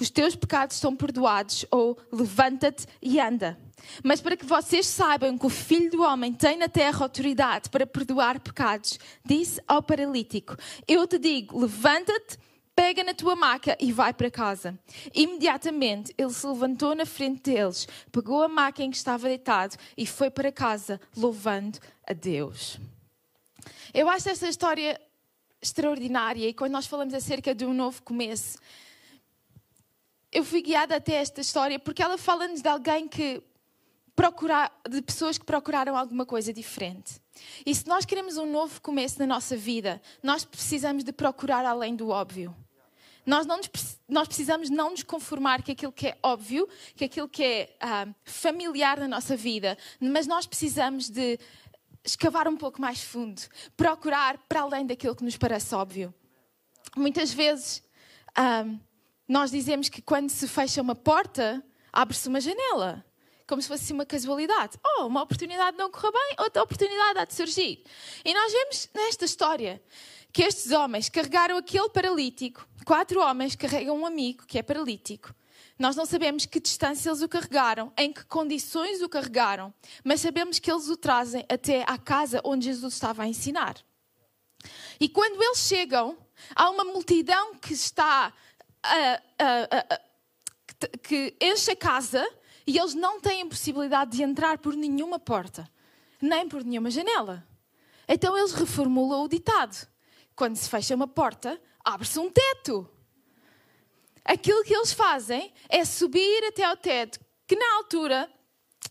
Os 0.00 0.10
teus 0.10 0.36
pecados 0.36 0.76
estão 0.76 0.94
perdoados, 0.94 1.64
ou 1.70 1.98
levanta-te 2.12 2.86
e 3.02 3.18
anda. 3.18 3.58
Mas 4.04 4.20
para 4.20 4.36
que 4.36 4.44
vocês 4.44 4.86
saibam 4.86 5.38
que 5.38 5.46
o 5.46 5.50
Filho 5.50 5.90
do 5.90 6.02
Homem 6.02 6.32
tem 6.32 6.56
na 6.56 6.68
terra 6.68 7.02
autoridade 7.02 7.70
para 7.70 7.86
perdoar 7.86 8.38
pecados, 8.40 8.98
disse 9.24 9.60
ao 9.66 9.82
paralítico: 9.82 10.56
Eu 10.86 11.06
te 11.06 11.18
digo, 11.18 11.58
levanta-te 11.58 12.38
pega 12.74 13.04
na 13.04 13.14
tua 13.14 13.36
maca 13.36 13.76
e 13.80 13.92
vai 13.92 14.12
para 14.12 14.30
casa. 14.30 14.78
Imediatamente 15.14 16.14
ele 16.16 16.32
se 16.32 16.46
levantou 16.46 16.94
na 16.94 17.04
frente 17.04 17.50
deles, 17.50 17.86
pegou 18.10 18.42
a 18.42 18.48
maca 18.48 18.82
em 18.82 18.90
que 18.90 18.96
estava 18.96 19.28
deitado 19.28 19.76
e 19.96 20.06
foi 20.06 20.30
para 20.30 20.50
casa, 20.50 21.00
louvando 21.16 21.78
a 22.06 22.12
Deus. 22.12 22.78
Eu 23.92 24.08
acho 24.08 24.28
esta 24.28 24.48
história 24.48 25.00
extraordinária 25.60 26.48
e 26.48 26.54
quando 26.54 26.72
nós 26.72 26.86
falamos 26.86 27.12
acerca 27.12 27.54
de 27.54 27.64
um 27.66 27.74
novo 27.74 28.02
começo, 28.02 28.58
eu 30.32 30.44
fui 30.44 30.62
guiada 30.62 30.96
até 30.96 31.14
esta 31.14 31.40
história 31.40 31.78
porque 31.78 32.02
ela 32.02 32.16
fala-nos 32.16 32.62
de 32.62 32.68
alguém 32.68 33.08
que 33.08 33.42
procurar, 34.14 34.72
de 34.88 35.02
pessoas 35.02 35.38
que 35.38 35.44
procuraram 35.44 35.96
alguma 35.96 36.24
coisa 36.24 36.52
diferente. 36.52 37.20
E 37.64 37.74
se 37.74 37.86
nós 37.86 38.04
queremos 38.04 38.36
um 38.36 38.50
novo 38.50 38.80
começo 38.80 39.18
na 39.18 39.26
nossa 39.26 39.56
vida, 39.56 40.00
nós 40.22 40.44
precisamos 40.44 41.04
de 41.04 41.12
procurar 41.12 41.64
além 41.64 41.94
do 41.94 42.08
óbvio. 42.08 42.54
Nós, 43.24 43.46
não 43.46 43.58
nos, 43.58 43.70
nós 44.08 44.26
precisamos 44.26 44.70
não 44.70 44.90
nos 44.90 45.02
conformar 45.02 45.62
com 45.62 45.70
aquilo 45.70 45.92
que 45.92 46.08
é 46.08 46.18
óbvio, 46.22 46.68
com 46.98 47.04
aquilo 47.04 47.28
que 47.28 47.44
é 47.44 47.76
ah, 47.80 48.08
familiar 48.24 48.98
na 48.98 49.08
nossa 49.08 49.36
vida, 49.36 49.76
mas 50.00 50.26
nós 50.26 50.46
precisamos 50.46 51.08
de 51.08 51.38
escavar 52.02 52.48
um 52.48 52.56
pouco 52.56 52.80
mais 52.80 53.02
fundo, 53.02 53.40
procurar 53.76 54.38
para 54.48 54.62
além 54.62 54.86
daquilo 54.86 55.14
que 55.14 55.24
nos 55.24 55.36
parece 55.36 55.74
óbvio. 55.74 56.14
Muitas 56.96 57.32
vezes 57.32 57.82
ah, 58.34 58.64
nós 59.28 59.50
dizemos 59.50 59.88
que 59.88 60.02
quando 60.02 60.30
se 60.30 60.48
fecha 60.48 60.82
uma 60.82 60.94
porta, 60.94 61.62
abre-se 61.92 62.28
uma 62.28 62.40
janela. 62.40 63.04
Como 63.50 63.60
se 63.60 63.66
fosse 63.66 63.92
uma 63.92 64.06
casualidade. 64.06 64.78
Oh, 64.86 65.06
uma 65.06 65.22
oportunidade 65.22 65.76
não 65.76 65.90
correu 65.90 66.12
bem, 66.12 66.36
outra 66.38 66.62
oportunidade 66.62 67.18
há 67.18 67.24
de 67.24 67.34
surgir. 67.34 67.82
E 68.24 68.32
nós 68.32 68.52
vemos 68.52 68.88
nesta 68.94 69.24
história 69.24 69.82
que 70.32 70.44
estes 70.44 70.70
homens 70.70 71.08
carregaram 71.08 71.56
aquele 71.56 71.88
paralítico. 71.88 72.64
Quatro 72.84 73.20
homens 73.20 73.56
carregam 73.56 73.98
um 73.98 74.06
amigo 74.06 74.46
que 74.46 74.56
é 74.56 74.62
paralítico. 74.62 75.34
Nós 75.76 75.96
não 75.96 76.06
sabemos 76.06 76.46
que 76.46 76.60
distância 76.60 77.10
eles 77.10 77.22
o 77.22 77.28
carregaram, 77.28 77.92
em 77.98 78.12
que 78.12 78.24
condições 78.26 79.02
o 79.02 79.08
carregaram, 79.08 79.74
mas 80.04 80.20
sabemos 80.20 80.60
que 80.60 80.70
eles 80.70 80.88
o 80.88 80.96
trazem 80.96 81.44
até 81.48 81.82
à 81.88 81.98
casa 81.98 82.40
onde 82.44 82.66
Jesus 82.66 82.94
estava 82.94 83.24
a 83.24 83.26
ensinar. 83.26 83.74
E 85.00 85.08
quando 85.08 85.42
eles 85.42 85.58
chegam, 85.58 86.16
há 86.54 86.70
uma 86.70 86.84
multidão 86.84 87.56
que 87.56 87.72
está 87.72 88.32
que 91.02 91.36
enche 91.40 91.72
a 91.72 91.76
casa 91.76 92.24
e 92.66 92.78
eles 92.78 92.94
não 92.94 93.20
têm 93.20 93.48
possibilidade 93.48 94.16
de 94.16 94.22
entrar 94.22 94.58
por 94.58 94.74
nenhuma 94.74 95.18
porta, 95.18 95.68
nem 96.20 96.48
por 96.48 96.64
nenhuma 96.64 96.90
janela. 96.90 97.46
Então 98.08 98.36
eles 98.36 98.52
reformulam 98.52 99.24
o 99.24 99.28
ditado: 99.28 99.86
quando 100.34 100.56
se 100.56 100.68
fecha 100.68 100.94
uma 100.94 101.08
porta, 101.08 101.60
abre-se 101.84 102.18
um 102.18 102.30
teto. 102.30 102.88
Aquilo 104.24 104.64
que 104.64 104.74
eles 104.74 104.92
fazem 104.92 105.52
é 105.68 105.84
subir 105.84 106.44
até 106.44 106.64
ao 106.64 106.76
teto, 106.76 107.18
que 107.46 107.56
na 107.56 107.76
altura 107.76 108.30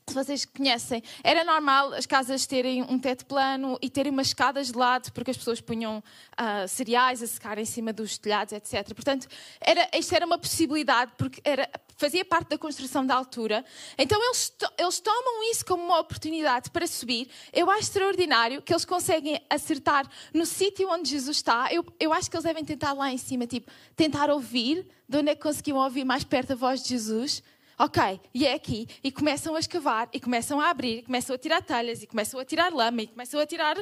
se 0.10 0.16
vocês 0.16 0.46
conhecem, 0.46 1.04
era 1.24 1.44
normal 1.44 1.94
as 1.94 2.06
casas 2.06 2.46
terem 2.46 2.82
um 2.84 2.98
teto 2.98 3.26
plano 3.26 3.78
e 3.82 3.90
terem 3.90 4.12
umas 4.12 4.28
escadas 4.28 4.68
de 4.68 4.78
lado, 4.78 5.12
porque 5.14 5.32
as 5.32 5.38
pessoas 5.38 5.62
punham 5.62 6.00
uh, 6.00 6.68
cereais 6.68 7.22
a 7.22 7.28
secar 7.28 7.58
em 7.58 7.66
cima 7.66 7.94
dos 7.94 8.18
telhados, 8.18 8.54
etc. 8.54 8.94
Portanto, 8.94 9.28
era, 9.62 9.88
isto 9.94 10.14
era 10.16 10.26
uma 10.26 10.38
possibilidade, 10.38 11.12
porque 11.18 11.42
era, 11.44 11.70
fazia 11.96 12.26
parte 12.26 12.50
da 12.50 12.58
construção 12.58 13.06
da 13.06 13.16
altura. 13.16 13.64
Então, 13.98 14.24
eles, 14.24 14.52
eles 14.78 15.00
tomam 15.00 15.52
isso 15.52 15.66
como 15.66 15.84
uma 15.84 16.00
oportunidade 16.00 16.72
para 16.72 16.88
subir. 16.88 17.30
Eu 17.54 17.70
acho 17.70 17.82
extraordinário 17.82 18.62
que 18.62 18.74
eles 18.74 18.86
conseguem 18.86 19.42
acertar 19.50 20.10
no 20.34 20.46
sítio 20.46 20.90
onde 20.90 21.10
Jesus 21.10 21.38
está. 21.38 21.72
Eu, 21.72 21.86
eu 22.00 22.12
acho 22.12 22.30
que 22.30 22.36
eles 22.36 22.46
devem 22.46 22.66
tentar 22.66 22.94
lá 22.94 23.12
em 23.12 23.18
cima, 23.18 23.46
tipo, 23.46 23.72
tentar 23.96 24.30
ouvir 24.30 24.88
de 25.08 25.18
onde 25.18 25.30
é 25.30 25.36
que 25.36 25.42
conseguiam 25.42 25.78
ouvir 25.78 26.04
mais 26.04 26.24
perto 26.24 26.54
a 26.54 26.56
voz 26.56 26.82
de 26.82 26.90
Jesus 26.90 27.44
ok, 27.80 28.20
e 28.34 28.46
é 28.46 28.54
aqui, 28.54 28.88
e 29.02 29.10
começam 29.10 29.56
a 29.56 29.60
escavar, 29.60 30.10
e 30.12 30.20
começam 30.20 30.60
a 30.60 30.70
abrir, 30.70 30.98
e 30.98 31.04
começam 31.04 31.34
a 31.34 31.40
tirar 31.40 31.62
talhas, 31.62 32.04
e 32.04 32.08
começam 32.08 32.38
a 32.38 32.44
tirar 32.44 32.74
lama, 32.74 33.02
e 33.02 33.08
começam 33.08 33.40
a 33.40 33.46
tirar 33.46 33.78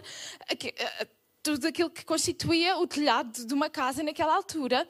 tudo 1.42 1.66
aquilo 1.66 1.90
que 1.90 2.06
constituía 2.06 2.78
o 2.78 2.86
telhado 2.86 3.44
de 3.44 3.54
uma 3.56 3.72
casa 3.72 4.04
naquela 4.04 4.36
altura, 4.36 4.88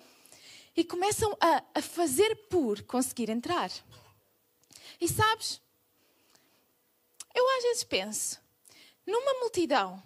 e 0.75 0.83
começam 0.83 1.35
a, 1.39 1.63
a 1.75 1.81
fazer 1.81 2.35
por 2.49 2.83
conseguir 2.83 3.29
entrar. 3.29 3.71
E 4.99 5.07
sabes, 5.07 5.61
eu 7.33 7.57
às 7.57 7.63
vezes 7.63 7.83
penso, 7.85 8.41
numa 9.05 9.39
multidão, 9.39 10.03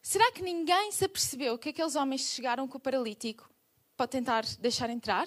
será 0.00 0.30
que 0.30 0.40
ninguém 0.40 0.92
se 0.92 1.04
apercebeu 1.04 1.58
que 1.58 1.70
aqueles 1.70 1.96
homens 1.96 2.20
chegaram 2.20 2.68
com 2.68 2.78
o 2.78 2.80
paralítico 2.80 3.50
para 3.96 4.06
tentar 4.06 4.44
deixar 4.60 4.88
entrar? 4.88 5.26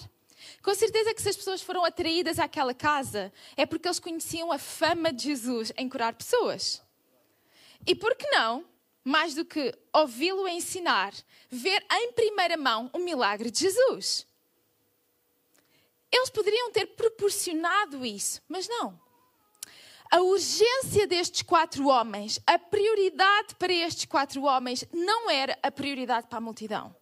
Com 0.61 0.73
certeza 0.75 1.13
que 1.13 1.21
se 1.21 1.29
as 1.29 1.35
pessoas 1.35 1.61
foram 1.61 1.83
atraídas 1.83 2.39
àquela 2.39 2.73
casa, 2.73 3.31
é 3.55 3.65
porque 3.65 3.87
eles 3.87 3.99
conheciam 3.99 4.51
a 4.51 4.57
fama 4.57 5.11
de 5.11 5.23
Jesus 5.23 5.71
em 5.77 5.89
curar 5.89 6.13
pessoas. 6.13 6.81
E 7.85 7.95
por 7.95 8.15
que 8.15 8.27
não, 8.29 8.65
mais 9.03 9.33
do 9.33 9.43
que 9.43 9.73
ouvi-lo 9.93 10.47
ensinar, 10.47 11.13
ver 11.49 11.83
em 11.91 12.11
primeira 12.13 12.57
mão 12.57 12.89
o 12.93 12.99
milagre 12.99 13.49
de 13.49 13.59
Jesus? 13.59 14.27
Eles 16.11 16.29
poderiam 16.29 16.71
ter 16.71 16.87
proporcionado 16.87 18.05
isso, 18.05 18.41
mas 18.47 18.67
não. 18.67 18.99
A 20.11 20.19
urgência 20.19 21.07
destes 21.07 21.41
quatro 21.41 21.87
homens, 21.87 22.37
a 22.45 22.59
prioridade 22.59 23.55
para 23.55 23.71
estes 23.71 24.05
quatro 24.05 24.43
homens, 24.43 24.83
não 24.91 25.29
era 25.29 25.57
a 25.63 25.71
prioridade 25.71 26.27
para 26.27 26.37
a 26.37 26.41
multidão. 26.41 26.93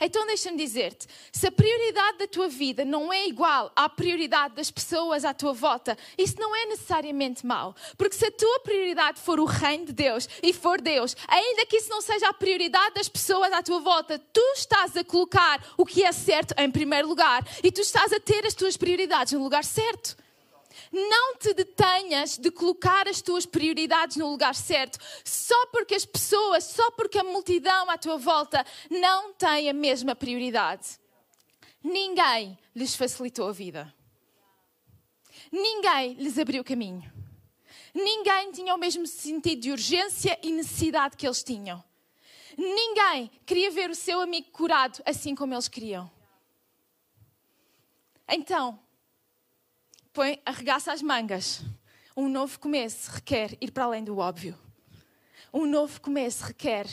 Então 0.00 0.26
deixa-me 0.26 0.56
dizer-te: 0.56 1.06
se 1.32 1.46
a 1.46 1.52
prioridade 1.52 2.18
da 2.18 2.26
tua 2.26 2.48
vida 2.48 2.84
não 2.84 3.12
é 3.12 3.26
igual 3.26 3.72
à 3.74 3.88
prioridade 3.88 4.54
das 4.54 4.70
pessoas 4.70 5.24
à 5.24 5.32
tua 5.32 5.52
volta, 5.52 5.96
isso 6.18 6.36
não 6.38 6.54
é 6.54 6.66
necessariamente 6.66 7.46
mau. 7.46 7.74
Porque 7.96 8.16
se 8.16 8.26
a 8.26 8.30
tua 8.30 8.60
prioridade 8.60 9.20
for 9.20 9.38
o 9.40 9.44
reino 9.44 9.86
de 9.86 9.92
Deus 9.92 10.28
e 10.42 10.52
for 10.52 10.80
Deus, 10.80 11.16
ainda 11.28 11.66
que 11.66 11.76
isso 11.76 11.90
não 11.90 12.00
seja 12.00 12.28
a 12.28 12.32
prioridade 12.32 12.94
das 12.94 13.08
pessoas 13.08 13.52
à 13.52 13.62
tua 13.62 13.80
volta, 13.80 14.18
tu 14.32 14.40
estás 14.54 14.96
a 14.96 15.04
colocar 15.04 15.64
o 15.76 15.84
que 15.84 16.04
é 16.04 16.12
certo 16.12 16.54
em 16.58 16.70
primeiro 16.70 17.08
lugar 17.08 17.46
e 17.62 17.70
tu 17.70 17.80
estás 17.80 18.12
a 18.12 18.20
ter 18.20 18.46
as 18.46 18.54
tuas 18.54 18.76
prioridades 18.76 19.32
no 19.32 19.42
lugar 19.42 19.64
certo. 19.64 20.23
Não 20.96 21.36
te 21.38 21.52
detenhas 21.52 22.38
de 22.38 22.52
colocar 22.52 23.08
as 23.08 23.20
tuas 23.20 23.44
prioridades 23.44 24.16
no 24.16 24.30
lugar 24.30 24.54
certo, 24.54 24.96
só 25.24 25.66
porque 25.66 25.96
as 25.96 26.06
pessoas, 26.06 26.62
só 26.62 26.88
porque 26.92 27.18
a 27.18 27.24
multidão 27.24 27.90
à 27.90 27.98
tua 27.98 28.16
volta 28.16 28.64
não 28.88 29.32
tem 29.32 29.68
a 29.68 29.72
mesma 29.72 30.14
prioridade. 30.14 31.00
Ninguém 31.82 32.56
lhes 32.76 32.94
facilitou 32.94 33.48
a 33.48 33.52
vida. 33.52 33.92
Ninguém 35.50 36.14
lhes 36.14 36.38
abriu 36.38 36.62
caminho. 36.62 37.12
Ninguém 37.92 38.52
tinha 38.52 38.72
o 38.72 38.78
mesmo 38.78 39.04
sentido 39.04 39.62
de 39.62 39.72
urgência 39.72 40.38
e 40.44 40.52
necessidade 40.52 41.16
que 41.16 41.26
eles 41.26 41.42
tinham. 41.42 41.82
Ninguém 42.56 43.32
queria 43.44 43.68
ver 43.68 43.90
o 43.90 43.96
seu 43.96 44.20
amigo 44.20 44.48
curado 44.52 45.02
assim 45.04 45.34
como 45.34 45.54
eles 45.54 45.66
queriam. 45.66 46.08
Então, 48.28 48.78
põe, 50.14 50.40
arregaça 50.46 50.92
as 50.92 51.02
mangas. 51.02 51.60
Um 52.16 52.28
novo 52.28 52.58
começo 52.60 53.10
requer 53.10 53.58
ir 53.60 53.72
para 53.72 53.84
além 53.84 54.04
do 54.04 54.16
óbvio. 54.18 54.56
Um 55.52 55.66
novo 55.66 56.00
começo 56.00 56.44
requer 56.44 56.86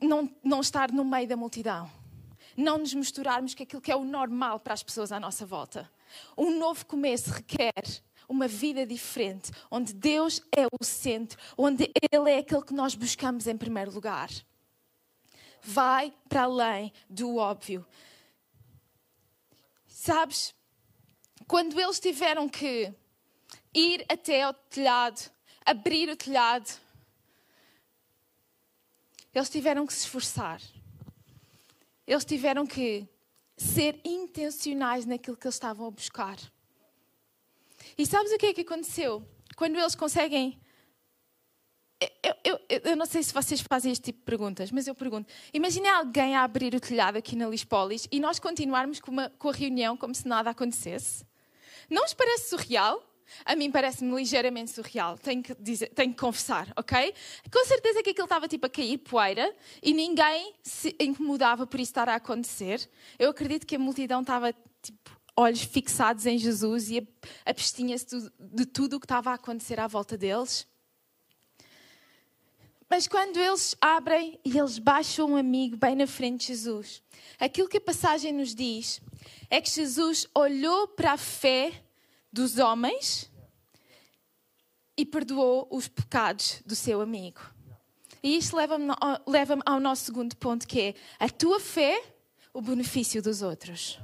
não, 0.00 0.32
não 0.42 0.60
estar 0.60 0.92
no 0.92 1.04
meio 1.04 1.26
da 1.26 1.36
multidão. 1.36 1.90
Não 2.56 2.78
nos 2.78 2.94
misturarmos 2.94 3.56
com 3.56 3.64
aquilo 3.64 3.82
que 3.82 3.90
é 3.90 3.96
o 3.96 4.04
normal 4.04 4.60
para 4.60 4.72
as 4.72 4.84
pessoas 4.84 5.10
à 5.10 5.18
nossa 5.18 5.44
volta. 5.44 5.90
Um 6.36 6.56
novo 6.56 6.86
começo 6.86 7.32
requer 7.32 7.82
uma 8.28 8.46
vida 8.46 8.86
diferente, 8.86 9.50
onde 9.68 9.92
Deus 9.92 10.40
é 10.56 10.66
o 10.66 10.84
centro, 10.84 11.38
onde 11.56 11.90
Ele 12.12 12.30
é 12.30 12.38
aquele 12.38 12.62
que 12.62 12.74
nós 12.74 12.94
buscamos 12.94 13.48
em 13.48 13.56
primeiro 13.56 13.92
lugar. 13.92 14.30
Vai 15.60 16.14
para 16.28 16.42
além 16.42 16.92
do 17.10 17.36
óbvio. 17.36 17.84
Sabes, 19.86 20.54
quando 21.46 21.78
eles 21.80 22.00
tiveram 22.00 22.48
que 22.48 22.92
ir 23.74 24.04
até 24.08 24.42
ao 24.42 24.54
telhado, 24.54 25.30
abrir 25.64 26.08
o 26.08 26.16
telhado, 26.16 26.68
eles 29.34 29.48
tiveram 29.48 29.86
que 29.86 29.92
se 29.92 30.00
esforçar. 30.00 30.60
Eles 32.06 32.24
tiveram 32.24 32.66
que 32.66 33.06
ser 33.56 34.00
intencionais 34.04 35.04
naquilo 35.04 35.36
que 35.36 35.46
eles 35.46 35.54
estavam 35.54 35.86
a 35.86 35.90
buscar. 35.90 36.38
E 37.96 38.06
sabes 38.06 38.32
o 38.32 38.38
que 38.38 38.46
é 38.46 38.54
que 38.54 38.62
aconteceu? 38.62 39.26
Quando 39.56 39.78
eles 39.78 39.94
conseguem. 39.94 40.58
Eu, 42.22 42.36
eu, 42.44 42.80
eu, 42.84 42.96
não 42.96 43.06
sei 43.06 43.24
se 43.24 43.34
vocês 43.34 43.60
fazem 43.60 43.90
este 43.90 44.04
tipo 44.04 44.20
de 44.20 44.24
perguntas, 44.24 44.70
mas 44.70 44.86
eu 44.86 44.94
pergunto. 44.94 45.32
Imaginem 45.52 45.90
alguém 45.90 46.36
a 46.36 46.44
abrir 46.44 46.72
o 46.74 46.80
telhado 46.80 47.16
aqui 47.16 47.34
na 47.34 47.48
Lispolis 47.48 48.06
e 48.12 48.20
nós 48.20 48.38
continuarmos 48.38 49.00
com, 49.00 49.10
uma, 49.10 49.30
com 49.30 49.48
a 49.48 49.52
reunião 49.52 49.96
como 49.96 50.14
se 50.14 50.26
nada 50.26 50.50
acontecesse. 50.50 51.27
Não 51.88 52.02
vos 52.02 52.14
parece 52.14 52.50
surreal? 52.50 53.02
A 53.44 53.54
mim 53.54 53.70
parece-me 53.70 54.14
ligeiramente 54.16 54.70
surreal, 54.70 55.18
tenho 55.18 55.42
que, 55.42 55.54
dizer, 55.56 55.88
tenho 55.88 56.12
que 56.12 56.18
confessar, 56.18 56.72
ok? 56.74 57.12
Com 57.52 57.64
certeza 57.66 58.02
que 58.02 58.10
aquilo 58.10 58.24
estava 58.24 58.48
tipo 58.48 58.64
a 58.64 58.70
cair 58.70 58.96
poeira 58.98 59.54
e 59.82 59.92
ninguém 59.92 60.54
se 60.62 60.96
incomodava 60.98 61.66
por 61.66 61.78
isso 61.78 61.90
estar 61.90 62.08
a 62.08 62.14
acontecer. 62.14 62.88
Eu 63.18 63.30
acredito 63.30 63.66
que 63.66 63.76
a 63.76 63.78
multidão 63.78 64.22
estava 64.22 64.54
tipo 64.82 65.18
olhos 65.36 65.62
fixados 65.62 66.26
em 66.26 66.36
Jesus 66.36 66.90
e 66.90 67.06
abstinha-se 67.44 68.30
de 68.40 68.66
tudo 68.66 68.96
o 68.96 69.00
que 69.00 69.04
estava 69.04 69.30
a 69.30 69.34
acontecer 69.34 69.78
à 69.78 69.86
volta 69.86 70.16
deles. 70.16 70.66
Mas 72.88 73.06
quando 73.06 73.36
eles 73.38 73.76
abrem 73.80 74.40
e 74.44 74.58
eles 74.58 74.78
baixam 74.78 75.32
um 75.32 75.36
amigo 75.36 75.76
bem 75.76 75.94
na 75.94 76.06
frente 76.06 76.40
de 76.40 76.46
Jesus, 76.48 77.02
aquilo 77.38 77.68
que 77.68 77.76
a 77.76 77.80
passagem 77.80 78.32
nos 78.32 78.54
diz 78.54 79.00
é 79.50 79.60
que 79.60 79.70
Jesus 79.70 80.26
olhou 80.34 80.88
para 80.88 81.12
a 81.12 81.18
fé 81.18 81.84
dos 82.32 82.58
homens 82.58 83.30
e 84.96 85.04
perdoou 85.04 85.68
os 85.70 85.86
pecados 85.86 86.62
do 86.64 86.74
seu 86.74 87.00
amigo. 87.00 87.40
E 88.22 88.36
isto 88.36 88.56
leva-me 88.56 88.92
leva 89.26 89.58
ao 89.64 89.78
nosso 89.78 90.06
segundo 90.06 90.34
ponto, 90.36 90.66
que 90.66 90.80
é 90.80 90.94
a 91.20 91.28
tua 91.28 91.60
fé, 91.60 92.02
o 92.52 92.60
benefício 92.60 93.22
dos 93.22 93.42
outros. 93.42 93.98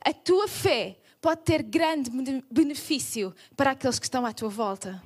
A 0.00 0.12
tua 0.12 0.46
fé 0.48 0.98
pode 1.20 1.42
ter 1.42 1.62
grande 1.62 2.10
benefício 2.50 3.34
para 3.56 3.70
aqueles 3.70 3.98
que 3.98 4.06
estão 4.06 4.26
à 4.26 4.32
tua 4.32 4.48
volta. 4.48 5.02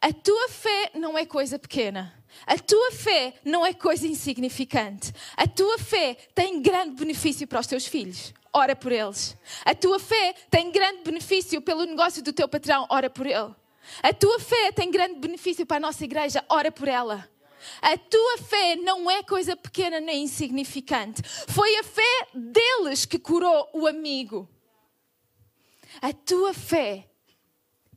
A 0.00 0.12
tua 0.12 0.48
fé 0.48 0.90
não 0.94 1.16
é 1.16 1.24
coisa 1.24 1.58
pequena. 1.58 2.12
A 2.46 2.58
tua 2.58 2.92
fé 2.92 3.34
não 3.44 3.64
é 3.64 3.72
coisa 3.72 4.06
insignificante. 4.06 5.12
A 5.36 5.46
tua 5.46 5.78
fé 5.78 6.16
tem 6.34 6.60
grande 6.60 6.96
benefício 6.96 7.46
para 7.46 7.60
os 7.60 7.66
teus 7.66 7.86
filhos 7.86 8.34
ora 8.56 8.74
por 8.74 8.90
eles. 8.90 9.36
A 9.64 9.74
tua 9.74 9.98
fé 9.98 10.34
tem 10.50 10.72
grande 10.72 11.02
benefício 11.02 11.60
pelo 11.60 11.84
negócio 11.84 12.22
do 12.22 12.32
teu 12.32 12.48
patrão, 12.48 12.86
ora 12.88 13.10
por 13.10 13.26
ele. 13.26 13.54
A 14.02 14.12
tua 14.12 14.40
fé 14.40 14.72
tem 14.72 14.90
grande 14.90 15.20
benefício 15.20 15.66
para 15.66 15.76
a 15.76 15.80
nossa 15.80 16.04
igreja, 16.04 16.44
ora 16.48 16.72
por 16.72 16.88
ela. 16.88 17.28
A 17.82 17.96
tua 17.98 18.38
fé 18.38 18.76
não 18.76 19.10
é 19.10 19.22
coisa 19.22 19.56
pequena 19.56 20.00
nem 20.00 20.22
insignificante. 20.22 21.22
Foi 21.22 21.76
a 21.76 21.82
fé 21.82 22.28
deles 22.34 23.04
que 23.04 23.18
curou 23.18 23.68
o 23.74 23.86
amigo. 23.86 24.48
A 26.00 26.12
tua 26.12 26.54
fé 26.54 27.08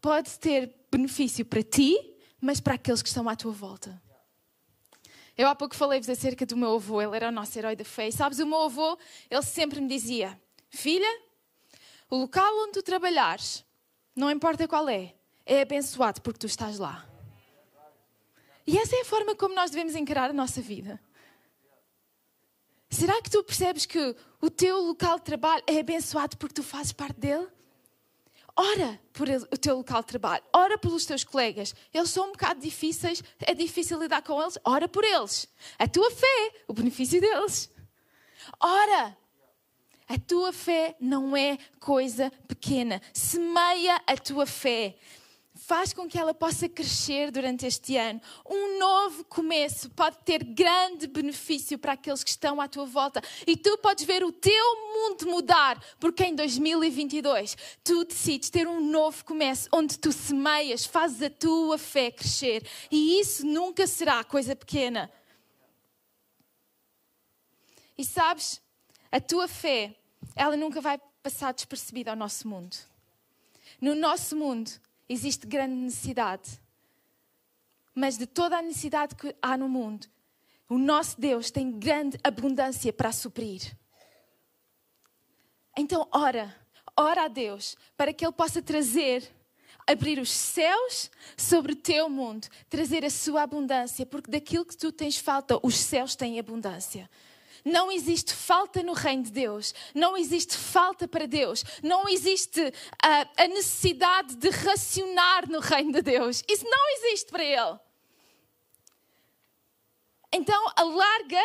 pode 0.02 0.38
ter 0.40 0.74
benefício 0.92 1.46
para 1.46 1.64
ti, 1.64 1.98
mas 2.42 2.60
para 2.60 2.76
aqueles 2.76 3.02
que 3.02 3.08
estão 3.08 3.28
à 3.28 3.36
tua 3.36 3.52
volta. 3.52 4.02
Eu 5.38 5.48
há 5.48 5.56
pouco 5.56 5.76
falei-vos 5.76 6.10
acerca 6.10 6.46
do 6.46 6.58
meu 6.58 6.76
avô, 6.76 7.02
ele 7.02 7.16
era 7.16 7.30
o 7.30 7.32
nosso 7.32 7.58
herói 7.58 7.76
da 7.76 7.86
fé. 7.86 8.10
E 8.10 8.12
sabes, 8.12 8.40
o 8.40 8.46
meu 8.46 8.64
avô, 8.64 8.98
ele 9.30 9.42
sempre 9.42 9.80
me 9.80 9.88
dizia: 9.88 10.40
Filha, 10.70 11.08
o 12.10 12.18
local 12.18 12.52
onde 12.64 12.74
tu 12.74 12.84
trabalhares, 12.84 13.64
não 14.16 14.30
importa 14.30 14.68
qual 14.68 14.90
é, 14.90 15.16
é 15.46 15.62
abençoado 15.62 16.22
porque 16.22 16.40
tu 16.40 16.48
estás 16.48 16.78
lá. 16.78 17.08
E 18.68 18.78
essa 18.78 18.96
é 18.96 19.02
a 19.02 19.06
forma 19.06 19.36
como 19.36 19.56
nós 19.56 19.72
devemos 19.72 19.96
encarar 19.96 20.30
a 20.30 20.34
nossa 20.34 20.62
vida. 20.62 21.00
Será 22.90 23.22
que 23.22 23.30
tu 23.30 23.44
percebes 23.44 23.86
que 23.86 24.16
o 24.42 24.50
teu 24.50 24.80
local 24.82 25.20
de 25.20 25.26
trabalho 25.26 25.64
é 25.68 25.80
abençoado 25.80 26.36
porque 26.38 26.56
tu 26.56 26.64
fazes 26.64 26.92
parte 26.92 27.20
dele? 27.20 27.48
Ora 28.62 29.00
por 29.14 29.30
o 29.30 29.58
teu 29.58 29.78
local 29.78 30.02
de 30.02 30.08
trabalho, 30.08 30.44
ora 30.54 30.78
pelos 30.78 31.06
teus 31.06 31.24
colegas. 31.24 31.74
Eles 31.94 32.10
são 32.10 32.28
um 32.28 32.32
bocado 32.34 32.60
difíceis, 32.60 33.24
é 33.40 33.54
difícil 33.54 33.98
lidar 33.98 34.22
com 34.22 34.42
eles, 34.42 34.58
ora 34.66 34.86
por 34.86 35.06
eles. 35.06 35.48
A 35.78 35.88
tua 35.88 36.12
fé, 36.12 36.52
o 36.68 36.74
benefício 36.74 37.22
deles. 37.22 37.72
Ora 38.60 39.18
a 40.10 40.18
tua 40.18 40.52
fé 40.52 40.98
não 41.00 41.38
é 41.38 41.58
coisa 41.80 42.30
pequena. 42.50 43.02
Semeia 43.14 44.02
a 44.06 44.18
tua 44.18 44.46
fé. 44.46 44.98
Faz 45.70 45.94
com 45.94 46.08
que 46.10 46.18
ela 46.18 46.34
possa 46.34 46.68
crescer 46.68 47.30
durante 47.30 47.64
este 47.64 47.96
ano. 47.96 48.20
Um 48.44 48.80
novo 48.80 49.24
começo 49.26 49.88
pode 49.92 50.18
ter 50.26 50.44
grande 50.44 51.06
benefício 51.06 51.78
para 51.78 51.94
aqueles 51.94 52.24
que 52.24 52.32
estão 52.32 52.60
à 52.60 52.68
tua 52.68 52.88
volta. 52.88 53.22
E 53.46 53.56
tu 53.56 53.78
podes 53.78 54.04
ver 54.04 54.24
o 54.24 54.32
teu 54.32 54.76
mundo 54.76 55.28
mudar, 55.28 55.80
porque 56.00 56.26
em 56.26 56.34
2022 56.34 57.56
tu 57.84 58.04
decides 58.04 58.50
ter 58.50 58.68
um 58.68 58.82
novo 58.82 59.24
começo, 59.24 59.70
onde 59.72 60.00
tu 60.00 60.12
semeias, 60.12 60.88
fazes 60.88 61.22
a 61.22 61.30
tua 61.30 61.78
fé 61.78 62.10
crescer. 62.10 62.68
E 62.90 63.20
isso 63.20 63.46
nunca 63.46 63.86
será 63.86 64.24
coisa 64.24 64.56
pequena. 64.56 65.08
E 67.96 68.04
sabes, 68.04 68.60
a 69.12 69.22
tua 69.22 69.48
fé 69.48 69.96
ela 70.36 70.58
nunca 70.58 70.82
vai 70.82 71.00
passar 71.22 71.54
despercebida 71.54 72.10
ao 72.10 72.18
nosso 72.18 72.48
mundo. 72.48 72.76
No 73.80 73.94
nosso 73.94 74.36
mundo 74.36 74.72
existe 75.10 75.48
grande 75.48 75.74
necessidade, 75.74 76.62
mas 77.94 78.18
de 78.18 78.28
toda 78.28 78.58
a 78.58 78.62
necessidade 78.62 79.16
que 79.16 79.36
há 79.42 79.58
no 79.58 79.68
mundo, 79.68 80.08
o 80.70 80.78
nosso 80.78 81.20
Deus 81.20 81.50
tem 81.50 81.72
grande 81.72 82.18
abundância 82.24 82.94
para 82.94 83.12
suprir. 83.12 83.76
Então, 85.76 86.08
ora, 86.12 86.56
ora 86.96 87.24
a 87.24 87.28
Deus 87.28 87.76
para 87.98 88.14
que 88.14 88.24
Ele 88.24 88.32
possa 88.32 88.62
trazer, 88.62 89.28
abrir 89.88 90.20
os 90.20 90.30
céus 90.30 91.10
sobre 91.36 91.74
o 91.74 91.76
teu 91.76 92.08
mundo, 92.08 92.48
trazer 92.70 93.04
a 93.04 93.10
sua 93.10 93.42
abundância, 93.42 94.06
porque 94.06 94.30
daquilo 94.30 94.66
que 94.66 94.78
tu 94.78 94.92
tens 94.92 95.18
falta, 95.18 95.60
os 95.64 95.76
céus 95.76 96.16
têm 96.16 96.38
abundância. 96.38 97.10
Não 97.64 97.92
existe 97.92 98.34
falta 98.34 98.82
no 98.82 98.94
reino 98.94 99.24
de 99.24 99.32
Deus. 99.32 99.74
Não 99.94 100.16
existe 100.16 100.56
falta 100.56 101.08
para 101.08 101.26
Deus. 101.26 101.64
Não 101.84 102.08
existe 102.08 102.62
a, 103.02 103.44
a 103.44 103.48
necessidade 103.48 104.36
de 104.36 104.50
racionar 104.50 105.50
no 105.50 105.60
reino 105.60 105.92
de 105.92 106.02
Deus. 106.02 106.44
Isso 106.48 106.66
não 106.66 106.90
existe 106.98 107.32
para 107.32 107.44
Ele. 107.44 107.80
Então, 110.32 110.72
alarga 110.76 111.44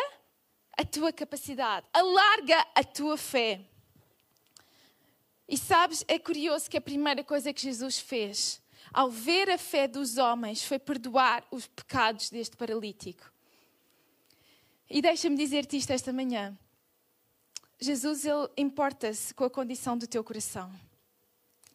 a 0.77 0.85
tua 0.85 1.11
capacidade, 1.11 1.87
alarga 1.91 2.65
a 2.75 2.83
tua 2.83 3.17
fé. 3.17 3.61
E 5.47 5.57
sabes, 5.57 6.03
é 6.07 6.19
curioso 6.19 6.69
que 6.69 6.77
a 6.77 6.81
primeira 6.81 7.23
coisa 7.23 7.53
que 7.53 7.61
Jesus 7.61 7.99
fez, 7.99 8.61
ao 8.93 9.09
ver 9.09 9.49
a 9.49 9.57
fé 9.57 9.87
dos 9.87 10.17
homens, 10.17 10.63
foi 10.63 10.79
perdoar 10.79 11.43
os 11.51 11.67
pecados 11.67 12.29
deste 12.29 12.55
paralítico. 12.55 13.31
E 14.89 15.01
deixa-me 15.01 15.35
dizer-te 15.35 15.77
isto 15.77 15.91
esta 15.91 16.13
manhã. 16.13 16.57
Jesus, 17.79 18.25
ele 18.25 18.47
importa-se 18.57 19.33
com 19.33 19.43
a 19.43 19.49
condição 19.49 19.97
do 19.97 20.07
teu 20.07 20.23
coração. 20.23 20.71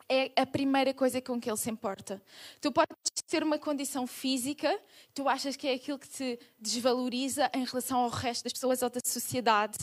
É 0.09 0.33
a 0.41 0.47
primeira 0.47 0.95
coisa 0.95 1.21
com 1.21 1.41
que 1.41 1.49
ele 1.49 1.57
se 1.57 1.71
importa. 1.71 2.23
Tu 2.61 2.73
podes 2.73 2.97
ter 3.29 3.43
uma 3.45 3.59
condição 3.59 4.07
física, 4.07 4.81
tu 5.15 5.29
achas 5.29 5.55
que 5.57 5.69
é 5.69 5.75
aquilo 5.75 5.99
que 5.99 6.09
te 6.09 6.39
desvaloriza 6.59 7.51
em 7.55 7.65
relação 7.65 8.01
ao 8.01 8.09
resto 8.09 8.45
das 8.45 8.53
pessoas 8.53 8.83
ou 8.83 8.91
da 8.91 9.01
sociedade. 9.05 9.79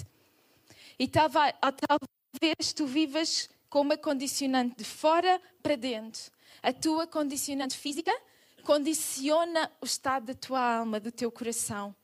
E 0.99 1.07
talvez 1.07 2.73
tu 2.75 2.85
vivas 2.85 3.49
com 3.69 3.81
uma 3.81 3.97
condicionante 3.97 4.75
de 4.77 4.83
fora 4.83 5.41
para 5.61 5.75
dentro. 5.75 6.31
A 6.63 6.73
tua 6.73 7.05
condicionante 7.05 7.77
física 7.77 8.11
condiciona 8.63 9.71
o 9.79 9.85
estado 9.85 10.25
da 10.25 10.33
tua 10.33 10.77
alma, 10.79 10.99
do 10.99 11.11
teu 11.11 11.31
coração. 11.31 11.95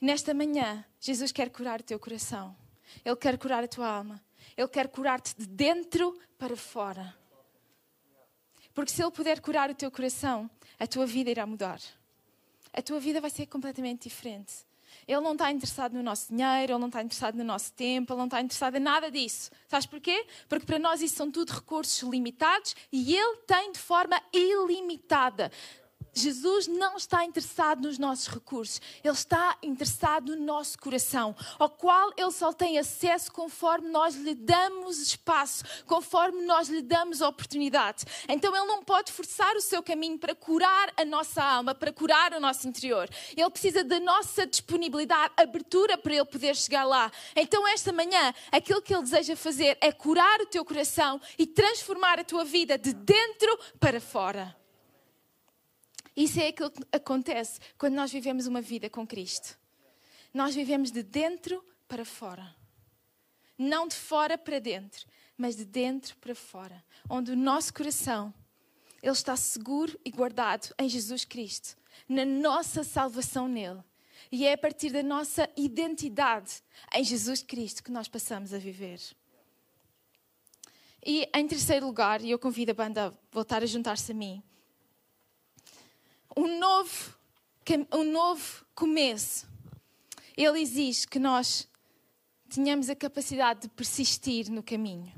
Nesta 0.00 0.34
manhã, 0.34 0.84
Jesus 1.00 1.32
quer 1.32 1.50
curar 1.50 1.80
o 1.80 1.84
teu 1.84 1.98
coração. 1.98 2.54
Ele 3.04 3.16
quer 3.16 3.38
curar 3.38 3.64
a 3.64 3.68
tua 3.68 3.88
alma. 3.88 4.22
Ele 4.56 4.68
quer 4.68 4.88
curar-te 4.88 5.34
de 5.36 5.46
dentro 5.46 6.18
para 6.38 6.56
fora. 6.56 7.16
Porque 8.74 8.92
se 8.92 9.02
Ele 9.02 9.10
puder 9.10 9.40
curar 9.40 9.70
o 9.70 9.74
teu 9.74 9.90
coração, 9.90 10.50
a 10.78 10.86
tua 10.86 11.06
vida 11.06 11.30
irá 11.30 11.46
mudar. 11.46 11.80
A 12.72 12.82
tua 12.82 13.00
vida 13.00 13.22
vai 13.22 13.30
ser 13.30 13.46
completamente 13.46 14.06
diferente. 14.06 14.52
Ele 15.08 15.20
não 15.20 15.32
está 15.32 15.50
interessado 15.50 15.94
no 15.94 16.02
nosso 16.02 16.28
dinheiro, 16.28 16.72
Ele 16.72 16.78
não 16.78 16.88
está 16.88 17.02
interessado 17.02 17.36
no 17.36 17.44
nosso 17.44 17.72
tempo, 17.72 18.12
Ele 18.12 18.18
não 18.18 18.26
está 18.26 18.40
interessado 18.40 18.76
em 18.76 18.80
nada 18.80 19.10
disso. 19.10 19.50
Sabes 19.66 19.86
porquê? 19.86 20.26
Porque 20.48 20.66
para 20.66 20.78
nós 20.78 21.00
isso 21.00 21.16
são 21.16 21.30
tudo 21.30 21.52
recursos 21.52 22.02
limitados 22.08 22.76
e 22.92 23.16
Ele 23.16 23.38
tem 23.46 23.72
de 23.72 23.78
forma 23.78 24.20
ilimitada. 24.32 25.50
Jesus 26.16 26.66
não 26.66 26.96
está 26.96 27.24
interessado 27.24 27.82
nos 27.82 27.98
nossos 27.98 28.28
recursos, 28.28 28.80
Ele 29.04 29.12
está 29.12 29.56
interessado 29.62 30.34
no 30.34 30.44
nosso 30.44 30.78
coração, 30.78 31.36
ao 31.58 31.68
qual 31.68 32.10
Ele 32.16 32.30
só 32.30 32.52
tem 32.52 32.78
acesso 32.78 33.30
conforme 33.30 33.88
nós 33.90 34.14
lhe 34.16 34.34
damos 34.34 34.98
espaço, 34.98 35.62
conforme 35.86 36.42
nós 36.42 36.68
lhe 36.68 36.82
damos 36.82 37.20
oportunidade. 37.20 38.04
Então 38.28 38.54
Ele 38.56 38.66
não 38.66 38.82
pode 38.82 39.12
forçar 39.12 39.54
o 39.56 39.60
seu 39.60 39.82
caminho 39.82 40.18
para 40.18 40.34
curar 40.34 40.92
a 40.96 41.04
nossa 41.04 41.42
alma, 41.42 41.74
para 41.74 41.92
curar 41.92 42.32
o 42.32 42.40
nosso 42.40 42.66
interior. 42.66 43.08
Ele 43.36 43.50
precisa 43.50 43.84
da 43.84 44.00
nossa 44.00 44.46
disponibilidade, 44.46 45.34
abertura 45.36 45.98
para 45.98 46.14
Ele 46.14 46.24
poder 46.24 46.56
chegar 46.56 46.84
lá. 46.84 47.10
Então, 47.34 47.66
esta 47.68 47.92
manhã, 47.92 48.32
aquilo 48.50 48.80
que 48.80 48.94
Ele 48.94 49.02
deseja 49.02 49.36
fazer 49.36 49.76
é 49.80 49.92
curar 49.92 50.40
o 50.40 50.46
teu 50.46 50.64
coração 50.64 51.20
e 51.38 51.46
transformar 51.46 52.18
a 52.18 52.24
tua 52.24 52.44
vida 52.44 52.78
de 52.78 52.92
dentro 52.92 53.58
para 53.78 54.00
fora. 54.00 54.56
Isso 56.16 56.40
é 56.40 56.48
aquilo 56.48 56.70
que 56.70 56.82
acontece 56.90 57.60
quando 57.76 57.94
nós 57.94 58.10
vivemos 58.10 58.46
uma 58.46 58.62
vida 58.62 58.88
com 58.88 59.06
Cristo. 59.06 59.58
Nós 60.32 60.54
vivemos 60.54 60.90
de 60.90 61.02
dentro 61.02 61.62
para 61.86 62.04
fora. 62.04 62.54
Não 63.58 63.86
de 63.86 63.94
fora 63.94 64.38
para 64.38 64.58
dentro, 64.58 65.06
mas 65.36 65.56
de 65.56 65.64
dentro 65.64 66.16
para 66.16 66.34
fora. 66.34 66.82
Onde 67.08 67.32
o 67.32 67.36
nosso 67.36 67.72
coração 67.72 68.32
ele 69.02 69.12
está 69.12 69.36
seguro 69.36 69.98
e 70.04 70.10
guardado 70.10 70.74
em 70.78 70.88
Jesus 70.88 71.24
Cristo, 71.24 71.76
na 72.08 72.24
nossa 72.24 72.82
salvação 72.82 73.46
nele. 73.46 73.82
E 74.32 74.46
é 74.46 74.54
a 74.54 74.58
partir 74.58 74.90
da 74.90 75.02
nossa 75.02 75.48
identidade 75.56 76.62
em 76.94 77.04
Jesus 77.04 77.42
Cristo 77.42 77.82
que 77.84 77.92
nós 77.92 78.08
passamos 78.08 78.52
a 78.52 78.58
viver. 78.58 79.00
E 81.04 81.28
em 81.32 81.46
terceiro 81.46 81.86
lugar, 81.86 82.20
e 82.20 82.30
eu 82.30 82.38
convido 82.38 82.72
a 82.72 82.74
banda 82.74 83.06
a 83.06 83.12
voltar 83.30 83.62
a 83.62 83.66
juntar-se 83.66 84.10
a 84.10 84.14
mim, 84.14 84.42
um 86.36 86.58
novo, 86.58 87.14
um 87.92 88.04
novo 88.04 88.66
começo. 88.74 89.46
Ele 90.36 90.60
exige 90.60 91.08
que 91.08 91.18
nós 91.18 91.66
tenhamos 92.50 92.90
a 92.90 92.94
capacidade 92.94 93.62
de 93.62 93.68
persistir 93.68 94.50
no 94.50 94.62
caminho. 94.62 95.10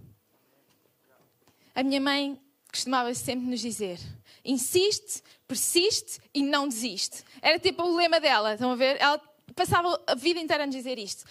A 1.75 1.83
minha 1.83 2.01
mãe 2.01 2.41
costumava 2.71 3.13
sempre 3.15 3.47
nos 3.47 3.61
dizer: 3.61 3.99
insiste, 4.45 5.23
persiste 5.47 6.21
e 6.33 6.43
não 6.43 6.69
desiste. 6.69 7.25
Era 7.43 7.59
tipo 7.59 7.83
o 7.83 7.97
lema 7.97 8.21
dela, 8.21 8.55
estão 8.55 8.71
a 8.71 8.77
ver? 8.77 8.97
Ela 9.01 9.21
passava 9.57 10.01
a 10.07 10.15
vida 10.15 10.39
inteira 10.39 10.63
a 10.63 10.67
nos 10.67 10.77
dizer 10.77 10.99
isto. 10.99 11.25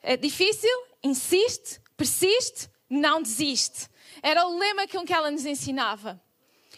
É 0.00 0.16
difícil, 0.16 0.70
insiste, 1.02 1.80
persiste, 1.96 2.68
não 2.88 3.20
desiste. 3.20 3.88
Era 4.22 4.46
o 4.46 4.56
lema 4.56 4.86
com 4.86 5.04
que 5.04 5.12
ela 5.12 5.30
nos 5.30 5.44
ensinava. 5.44 6.22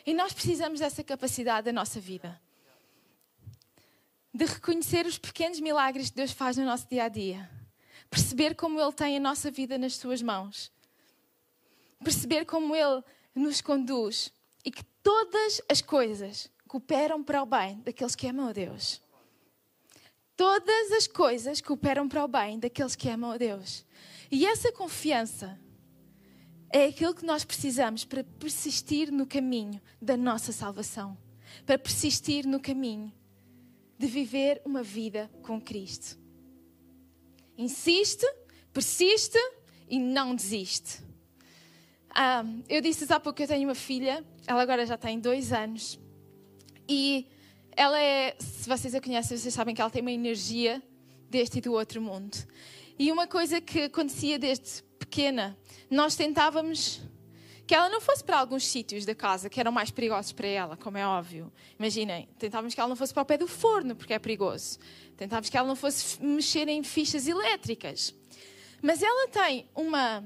E 0.07 0.15
nós 0.15 0.33
precisamos 0.33 0.81
dessa 0.81 1.03
capacidade 1.03 1.67
da 1.67 1.73
nossa 1.73 2.01
vida 2.01 2.41
de 4.37 4.45
reconhecer 4.45 5.07
os 5.07 5.17
pequenos 5.17 5.59
milagres 5.61 6.11
que 6.11 6.17
Deus 6.17 6.31
faz 6.31 6.59
no 6.59 6.65
nosso 6.65 6.87
dia 6.89 7.05
a 7.05 7.09
dia, 7.09 7.51
perceber 8.11 8.55
como 8.55 8.79
Ele 8.79 8.93
tem 8.93 9.17
a 9.17 9.21
nossa 9.21 9.51
vida 9.51 9.79
nas 9.79 9.97
Suas 9.97 10.21
mãos, 10.21 10.71
perceber 12.05 12.45
como 12.45 12.77
Ele 12.77 13.03
nos 13.35 13.63
conduz 13.63 14.31
e 14.63 14.71
que 14.71 14.85
todas 15.03 15.63
as 15.71 15.81
coisas 15.81 16.51
cooperam 16.69 17.25
para 17.25 17.43
o 17.43 17.47
bem 17.47 17.81
daqueles 17.81 18.15
que 18.15 18.27
amam 18.27 18.49
a 18.49 18.53
Deus. 18.53 19.01
Todas 20.37 20.93
as 20.93 21.07
coisas 21.07 21.63
cooperam 21.63 22.07
para 22.07 22.23
o 22.23 22.29
bem 22.29 22.59
daqueles 22.59 22.95
que 22.95 23.09
amam 23.09 23.31
a 23.31 23.39
Deus. 23.39 23.87
E 24.31 24.45
essa 24.45 24.71
confiança 24.71 25.59
é 26.69 26.85
aquilo 26.85 27.15
que 27.15 27.25
nós 27.25 27.43
precisamos 27.43 28.05
para 28.05 28.23
persistir 28.23 29.11
no 29.11 29.27
caminho 29.27 29.81
da 30.03 30.15
nossa 30.15 30.53
salvação, 30.53 31.17
para 31.65 31.79
persistir 31.79 32.47
no 32.47 32.61
caminho 32.61 33.11
de 33.99 34.07
viver 34.07 34.61
uma 34.65 34.83
vida 34.83 35.31
com 35.43 35.61
Cristo. 35.61 36.19
Insiste, 37.57 38.27
persiste 38.73 39.39
e 39.89 39.99
não 39.99 40.35
desiste. 40.35 41.03
Ah, 42.11 42.45
eu 42.69 42.81
disse 42.81 43.11
há 43.13 43.21
pouco 43.21 43.37
que 43.37 43.43
eu 43.43 43.49
tenho 43.49 43.69
uma 43.69 43.75
filha, 43.75 44.25
ela 44.47 44.63
agora 44.63 44.87
já 44.87 44.97
tem 44.97 45.21
dois 45.21 45.53
anos 45.53 45.99
e 46.89 47.27
ela 47.73 48.01
é, 48.01 48.35
se 48.39 48.69
vocês 48.69 48.95
a 48.95 49.01
conhecem, 49.01 49.37
vocês 49.37 49.53
sabem 49.53 49.75
que 49.75 49.81
ela 49.81 49.91
tem 49.91 50.01
uma 50.01 50.13
energia 50.13 50.83
deste 51.29 51.59
e 51.59 51.61
do 51.61 51.73
outro 51.73 52.01
mundo. 52.01 52.37
E 52.99 53.13
uma 53.13 53.27
coisa 53.27 53.61
que 53.61 53.83
acontecia 53.83 54.39
desde 54.39 54.83
pequena, 54.99 55.57
nós 55.91 56.17
tentávamos 56.17 57.03
que 57.67 57.75
ela 57.75 57.89
não 57.89 58.01
fosse 58.01 58.23
para 58.23 58.39
alguns 58.39 58.67
sítios 58.67 59.05
da 59.05 59.15
casa 59.15 59.51
que 59.51 59.59
eram 59.59 59.73
mais 59.73 59.91
perigosos 59.91 60.31
para 60.31 60.47
ela, 60.47 60.77
como 60.77 60.97
é 60.97 61.07
óbvio. 61.07 61.53
Imaginem, 61.79 62.29
tentávamos 62.39 62.75
que 62.75 62.81
ela 62.81 62.89
não 62.89 62.95
fosse 62.95 63.13
para 63.13 63.25
o 63.25 63.27
pé 63.27 63.37
do 63.37 63.49
forno, 63.49 63.97
porque 63.97 64.15
é 64.15 64.19
perigoso. 64.19 64.79
Tentávamos 65.17 65.51
que 65.51 65.57
ela 65.57 65.67
não 65.67 65.75
fosse 65.75 66.23
mexer 66.23 66.69
em 66.69 66.83
fichas 66.85 67.27
elétricas. 67.27 68.15
Mas 68.81 69.03
ela 69.03 69.27
tem 69.29 69.69
uma 69.75 70.23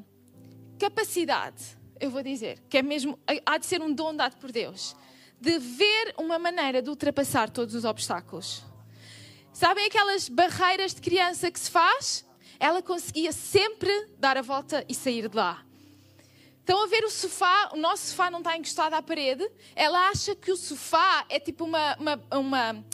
capacidade, 0.78 1.78
eu 1.98 2.10
vou 2.10 2.22
dizer, 2.22 2.62
que 2.68 2.76
é 2.76 2.82
mesmo, 2.82 3.18
há 3.46 3.56
de 3.56 3.64
ser 3.64 3.80
um 3.80 3.92
dom 3.92 4.14
dado 4.14 4.36
por 4.36 4.52
Deus, 4.52 4.94
de 5.40 5.58
ver 5.58 6.14
uma 6.18 6.38
maneira 6.38 6.82
de 6.82 6.90
ultrapassar 6.90 7.48
todos 7.48 7.74
os 7.74 7.84
obstáculos. 7.84 8.62
Sabem 9.50 9.86
aquelas 9.86 10.28
barreiras 10.28 10.94
de 10.94 11.00
criança 11.00 11.50
que 11.50 11.58
se 11.58 11.70
faz? 11.70 12.26
Ela 12.58 12.82
conseguia 12.82 13.32
sempre 13.32 13.90
dar 14.18 14.36
a 14.36 14.42
volta 14.42 14.84
e 14.86 14.94
sair 14.94 15.26
de 15.26 15.36
lá. 15.36 15.64
Estão 16.60 16.84
a 16.84 16.86
ver 16.86 17.04
o 17.04 17.10
sofá, 17.10 17.70
o 17.72 17.76
nosso 17.76 18.06
sofá 18.08 18.30
não 18.30 18.38
está 18.38 18.56
encostado 18.56 18.94
à 18.94 19.02
parede. 19.02 19.48
Ela 19.74 20.08
acha 20.08 20.36
que 20.36 20.52
o 20.52 20.56
sofá 20.56 21.24
é 21.28 21.40
tipo 21.40 21.64
uma. 21.64 21.96
uma, 21.96 22.22
uma 22.32 22.84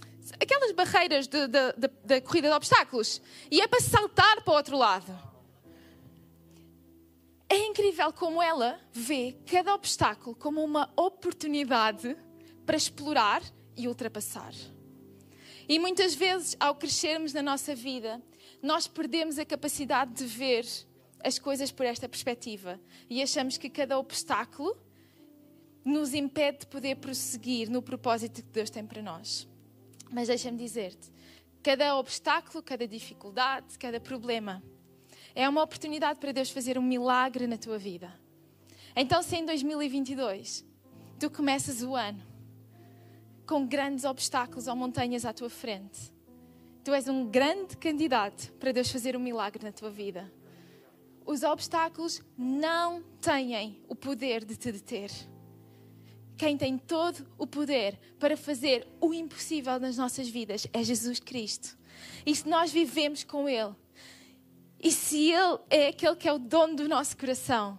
aquelas 0.41 0.73
barreiras 0.73 1.29
da 1.29 2.21
corrida 2.23 2.49
de 2.49 2.55
obstáculos. 2.55 3.21
E 3.51 3.61
é 3.61 3.67
para 3.67 3.81
saltar 3.81 4.43
para 4.43 4.53
o 4.53 4.57
outro 4.57 4.77
lado. 4.77 5.37
É 7.49 7.57
incrível 7.59 8.13
como 8.13 8.43
ela 8.43 8.81
vê 8.93 9.37
cada 9.47 9.73
obstáculo 9.75 10.35
como 10.35 10.65
uma 10.65 10.91
oportunidade 10.97 12.17
para 12.65 12.77
explorar 12.77 13.41
e 13.77 13.87
ultrapassar. 13.87 14.53
E 15.69 15.79
muitas 15.79 16.15
vezes, 16.15 16.57
ao 16.59 16.75
crescermos 16.75 17.33
na 17.33 17.43
nossa 17.43 17.75
vida, 17.75 18.21
nós 18.63 18.89
perdemos 18.89 19.39
a 19.39 19.45
capacidade 19.45 20.13
de 20.15 20.25
ver 20.25 20.67
as 21.27 21.41
coisas 21.41 21.73
por 21.73 21.85
esta 21.85 22.09
perspectiva 22.09 22.81
e 23.11 23.21
achamos 23.21 23.59
que 23.59 23.69
cada 23.69 23.99
obstáculo 23.99 24.77
nos 25.85 26.15
impede 26.15 26.59
de 26.59 26.67
poder 26.69 26.95
prosseguir 26.99 27.69
no 27.69 27.83
propósito 27.83 28.45
que 28.45 28.51
Deus 28.53 28.71
tem 28.71 28.87
para 28.87 29.03
nós. 29.03 29.49
Mas 30.09 30.29
deixa-me 30.29 30.57
dizer-te: 30.57 31.12
cada 31.65 31.97
obstáculo, 31.97 32.62
cada 32.62 32.87
dificuldade, 32.87 33.77
cada 33.77 33.99
problema 33.99 34.62
é 35.35 35.49
uma 35.49 35.65
oportunidade 35.65 36.21
para 36.21 36.31
Deus 36.31 36.49
fazer 36.49 36.79
um 36.79 36.83
milagre 36.83 37.49
na 37.49 37.59
tua 37.59 37.77
vida. 37.77 38.09
Então, 38.95 39.21
se 39.21 39.35
em 39.35 39.45
2022 39.45 40.65
tu 41.19 41.29
começas 41.29 41.83
o 41.83 41.97
ano 41.97 42.23
com 43.45 43.67
grandes 43.67 44.05
obstáculos 44.05 44.69
ou 44.69 44.77
montanhas 44.77 45.25
à 45.25 45.33
tua 45.33 45.51
frente, 45.51 46.12
tu 46.85 46.95
és 46.95 47.09
um 47.09 47.29
grande 47.29 47.77
candidato 47.77 48.53
para 48.61 48.71
Deus 48.71 48.93
fazer 48.93 49.17
um 49.17 49.21
milagre 49.21 49.65
na 49.65 49.73
tua 49.73 49.91
vida 49.91 50.33
os 51.27 51.43
obstáculos 51.43 52.23
não 52.39 53.03
têm 53.21 53.83
o 53.89 53.97
poder 53.97 54.45
de 54.45 54.57
te 54.57 54.71
deter. 54.71 55.11
Quem 56.39 56.57
tem 56.57 56.79
todo 56.79 57.27
o 57.37 57.47
poder 57.47 57.99
para 58.19 58.37
fazer 58.37 58.87
o 59.01 59.12
impossível 59.12 59.81
nas 59.81 59.97
nossas 59.97 60.29
vidas 60.29 60.67
é 60.73 60.85
Jesus 60.85 61.19
Cristo. 61.19 61.77
E 62.25 62.35
se 62.35 62.49
nós 62.49 62.71
vivemos 62.71 63.25
com 63.25 63.49
Ele, 63.49 63.75
e 64.79 64.93
se 64.93 65.33
Ele 65.33 65.59
é 65.69 65.89
aquele 65.89 66.15
que 66.15 66.29
é 66.29 66.33
o 66.33 66.39
dono 66.39 66.77
do 66.77 66.89
nosso 66.89 67.17
coração, 67.17 67.79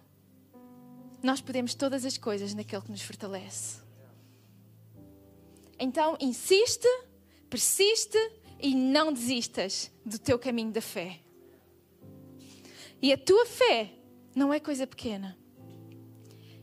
nós 1.22 1.40
podemos 1.40 1.74
todas 1.74 2.04
as 2.04 2.18
coisas 2.18 2.52
naquele 2.52 2.82
que 2.82 2.90
nos 2.90 3.02
fortalece. 3.02 3.80
Então, 5.78 6.16
insiste, 6.20 6.88
persiste 7.48 8.18
e 8.60 8.74
não 8.74 9.12
desistas 9.12 9.90
do 10.04 10.18
teu 10.18 10.38
caminho 10.38 10.72
da 10.72 10.80
fé. 10.80 11.20
E 13.00 13.12
a 13.12 13.16
tua 13.16 13.46
fé 13.46 13.92
não 14.34 14.52
é 14.52 14.58
coisa 14.58 14.86
pequena. 14.86 15.36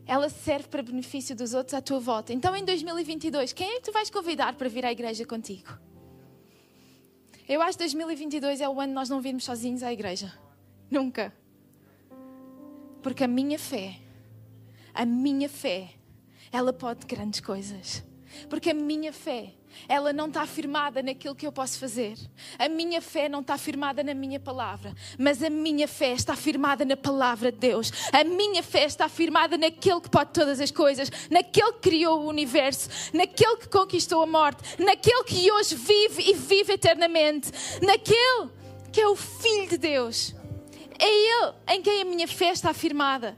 Ela 0.04 0.28
serve 0.28 0.68
para 0.68 0.82
benefício 0.82 1.34
dos 1.34 1.54
outros 1.54 1.74
à 1.74 1.80
tua 1.80 1.98
volta. 1.98 2.32
Então, 2.32 2.54
em 2.54 2.64
2022, 2.64 3.52
quem 3.52 3.68
é 3.68 3.74
que 3.76 3.86
tu 3.86 3.92
vais 3.92 4.10
convidar 4.10 4.54
para 4.54 4.68
vir 4.68 4.84
à 4.84 4.92
igreja 4.92 5.24
contigo? 5.24 5.78
Eu 7.48 7.62
acho 7.62 7.78
que 7.78 7.84
2022 7.84 8.60
é 8.60 8.68
o 8.68 8.80
ano 8.80 8.88
de 8.88 8.94
nós 8.94 9.08
não 9.08 9.20
virmos 9.20 9.44
sozinhos 9.44 9.82
à 9.82 9.92
igreja. 9.92 10.32
Nunca. 10.90 11.32
Porque 13.02 13.24
a 13.24 13.28
minha 13.28 13.58
fé, 13.58 14.00
a 14.92 15.04
minha 15.04 15.48
fé, 15.48 15.90
ela 16.52 16.72
pode 16.72 17.06
grandes 17.06 17.40
coisas. 17.40 18.04
Porque 18.48 18.70
a 18.70 18.74
minha 18.74 19.12
fé 19.12 19.52
ela 19.88 20.12
não 20.12 20.26
está 20.26 20.46
firmada 20.46 21.02
naquilo 21.02 21.34
que 21.34 21.46
eu 21.46 21.52
posso 21.52 21.78
fazer. 21.78 22.16
A 22.58 22.68
minha 22.68 23.00
fé 23.00 23.28
não 23.28 23.40
está 23.40 23.58
firmada 23.58 24.02
na 24.02 24.14
minha 24.14 24.40
palavra, 24.40 24.94
mas 25.18 25.42
a 25.42 25.50
minha 25.50 25.86
fé 25.86 26.12
está 26.12 26.34
firmada 26.34 26.84
na 26.84 26.96
palavra 26.96 27.52
de 27.52 27.58
Deus. 27.58 27.92
A 28.12 28.24
minha 28.24 28.62
fé 28.62 28.84
está 28.84 29.08
firmada 29.08 29.56
naquele 29.56 30.00
que 30.00 30.10
pode 30.10 30.32
todas 30.32 30.60
as 30.60 30.70
coisas, 30.70 31.10
naquele 31.30 31.72
que 31.74 31.90
criou 31.90 32.20
o 32.20 32.28
universo, 32.28 32.88
naquele 33.12 33.56
que 33.56 33.68
conquistou 33.68 34.22
a 34.22 34.26
morte, 34.26 34.82
naquele 34.82 35.24
que 35.24 35.50
hoje 35.50 35.74
vive 35.74 36.30
e 36.30 36.34
vive 36.34 36.72
eternamente, 36.72 37.50
naquele 37.82 38.50
que 38.92 39.00
é 39.00 39.08
o 39.08 39.16
Filho 39.16 39.68
de 39.68 39.78
Deus. 39.78 40.34
É 40.98 41.06
Ele 41.06 41.52
em 41.68 41.82
quem 41.82 42.02
a 42.02 42.04
minha 42.04 42.26
fé 42.26 42.50
está 42.50 42.72
firmada. 42.72 43.36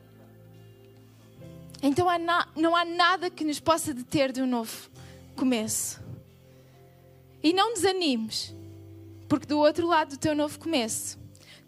Então 1.83 2.07
não 2.57 2.75
há 2.75 2.85
nada 2.85 3.31
que 3.31 3.45
nos 3.45 3.61
possa 3.61 3.95
deter 3.95 4.33
de 4.33 4.43
um 4.43 4.47
novo 4.47 4.88
começo. 5.39 6.03
E 7.41 7.53
não 7.53 7.73
desanimes, 7.73 8.53
porque 9.29 9.47
do 9.47 9.59
outro 9.59 9.87
lado 9.87 10.11
do 10.11 10.19
teu 10.19 10.35
novo 10.35 10.59
começo, 10.59 11.17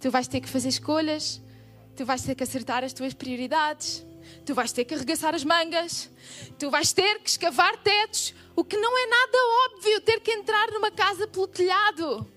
tu 0.01 0.11
vais 0.11 0.27
ter 0.27 0.41
que 0.41 0.49
fazer 0.49 0.69
escolhas, 0.69 1.41
tu 1.95 2.05
vais 2.05 2.21
ter 2.21 2.35
que 2.35 2.43
acertar 2.43 2.83
as 2.83 2.93
tuas 2.93 3.15
prioridades, 3.15 4.05
tu 4.45 4.55
vais 4.55 4.73
ter 4.73 4.85
que 4.85 4.95
arregaçar 4.95 5.37
as 5.37 5.45
mangas, 5.45 6.11
tu 6.59 6.69
vais 6.69 6.93
ter 6.93 7.21
que 7.21 7.31
escavar 7.31 7.77
tetos, 7.77 8.35
o 8.57 8.65
que 8.65 8.77
não 8.77 8.99
é 8.99 9.07
nada 9.07 9.39
óbvio 9.67 10.01
ter 10.01 10.21
que 10.21 10.33
entrar 10.33 10.73
numa 10.73 10.91
casa 10.91 11.29
pelo 11.29 11.47
telhado. 11.47 12.29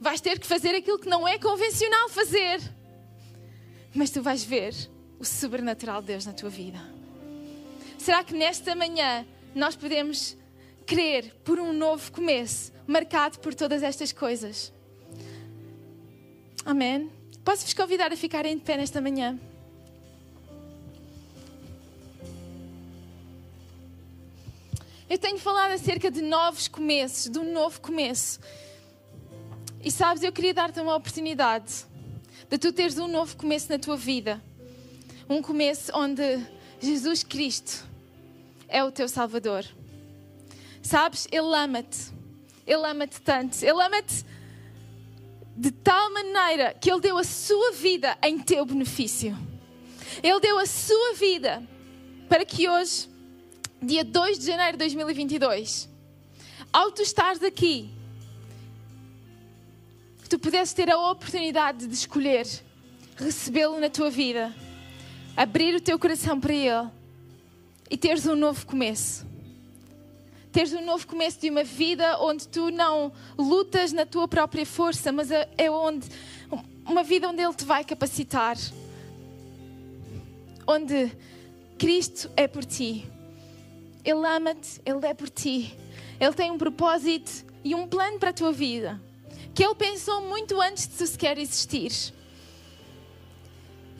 Vais 0.00 0.20
ter 0.20 0.38
que 0.40 0.46
fazer 0.46 0.74
aquilo 0.74 0.98
que 0.98 1.08
não 1.08 1.28
é 1.28 1.38
convencional 1.38 2.08
fazer. 2.08 2.58
Mas 3.94 4.10
tu 4.10 4.22
vais 4.22 4.42
ver 4.42 4.74
o 5.18 5.24
sobrenatural 5.24 6.00
de 6.00 6.08
Deus 6.08 6.24
na 6.24 6.32
tua 6.32 6.48
vida. 6.48 6.80
Será 7.98 8.24
que 8.24 8.34
nesta 8.34 8.74
manhã 8.74 9.26
nós 9.54 9.76
podemos 9.76 10.36
crer 10.86 11.34
por 11.44 11.58
um 11.58 11.72
novo 11.72 12.10
começo, 12.12 12.72
marcado 12.86 13.38
por 13.38 13.54
todas 13.54 13.82
estas 13.82 14.12
coisas. 14.12 14.72
Amém. 16.64 17.10
Posso 17.44 17.64
vos 17.64 17.74
convidar 17.74 18.12
a 18.12 18.16
ficarem 18.16 18.56
de 18.56 18.62
pé 18.62 18.76
nesta 18.76 19.00
manhã? 19.00 19.38
Eu 25.08 25.18
tenho 25.18 25.38
falado 25.38 25.72
acerca 25.72 26.10
de 26.10 26.22
novos 26.22 26.68
começos, 26.68 27.30
de 27.30 27.38
um 27.38 27.52
novo 27.52 27.80
começo. 27.80 28.40
E 29.84 29.90
sabes, 29.90 30.22
eu 30.22 30.32
queria 30.32 30.54
dar-te 30.54 30.80
uma 30.80 30.94
oportunidade 30.94 31.84
de 32.48 32.56
tu 32.56 32.72
teres 32.72 32.96
um 32.98 33.08
novo 33.08 33.36
começo 33.36 33.68
na 33.70 33.78
tua 33.78 33.96
vida. 33.96 34.42
Um 35.28 35.42
começo 35.42 35.92
onde 35.94 36.22
Jesus 36.80 37.22
Cristo 37.22 37.91
é 38.72 38.82
o 38.82 38.90
teu 38.90 39.08
Salvador. 39.08 39.64
Sabes, 40.82 41.28
Ele 41.30 41.54
ama-te. 41.54 42.10
Ele 42.66 42.84
ama-te 42.86 43.20
tanto. 43.20 43.62
Ele 43.62 43.80
ama-te 43.80 44.24
de 45.56 45.70
tal 45.70 46.12
maneira 46.12 46.74
que 46.74 46.90
Ele 46.90 47.00
deu 47.00 47.18
a 47.18 47.24
sua 47.24 47.72
vida 47.72 48.16
em 48.22 48.38
teu 48.38 48.64
benefício. 48.64 49.36
Ele 50.22 50.40
deu 50.40 50.58
a 50.58 50.66
sua 50.66 51.14
vida 51.14 51.62
para 52.28 52.44
que 52.44 52.68
hoje, 52.68 53.08
dia 53.80 54.02
2 54.02 54.38
de 54.38 54.46
janeiro 54.46 54.72
de 54.72 54.78
2022, 54.78 55.88
ao 56.72 56.90
tu 56.90 57.02
estares 57.02 57.42
aqui, 57.42 57.90
tu 60.28 60.38
pudesses 60.38 60.72
ter 60.72 60.90
a 60.90 60.98
oportunidade 61.10 61.86
de 61.86 61.94
escolher 61.94 62.46
recebê-lo 63.16 63.78
na 63.78 63.90
tua 63.90 64.10
vida, 64.10 64.54
abrir 65.36 65.74
o 65.74 65.80
teu 65.80 65.98
coração 65.98 66.40
para 66.40 66.54
Ele 66.54 67.01
e 67.92 67.96
teres 67.96 68.26
um 68.26 68.34
novo 68.34 68.66
começo 68.66 69.30
teres 70.50 70.72
um 70.74 70.84
novo 70.84 71.06
começo 71.06 71.40
de 71.40 71.48
uma 71.48 71.64
vida 71.64 72.18
onde 72.18 72.46
tu 72.46 72.70
não 72.70 73.10
lutas 73.38 73.90
na 73.90 74.04
tua 74.04 74.28
própria 74.28 74.66
força, 74.66 75.10
mas 75.10 75.30
é, 75.30 75.48
é 75.56 75.70
onde 75.70 76.06
uma 76.84 77.02
vida 77.02 77.26
onde 77.28 77.42
Ele 77.42 77.54
te 77.54 77.64
vai 77.64 77.82
capacitar, 77.82 78.58
onde 80.66 81.10
Cristo 81.78 82.30
é 82.36 82.46
por 82.46 82.66
ti, 82.66 83.10
Ele 84.04 84.26
ama-te, 84.26 84.78
Ele 84.84 85.06
é 85.06 85.14
por 85.14 85.30
ti, 85.30 85.74
Ele 86.20 86.34
tem 86.34 86.50
um 86.50 86.58
propósito 86.58 87.46
e 87.64 87.74
um 87.74 87.86
plano 87.88 88.18
para 88.18 88.28
a 88.28 88.34
tua 88.34 88.52
vida 88.52 89.00
que 89.54 89.64
Ele 89.64 89.74
pensou 89.74 90.22
muito 90.22 90.60
antes 90.60 90.88
de 90.88 90.94
tu 90.96 91.06
sequer 91.06 91.38
existir. 91.38 91.92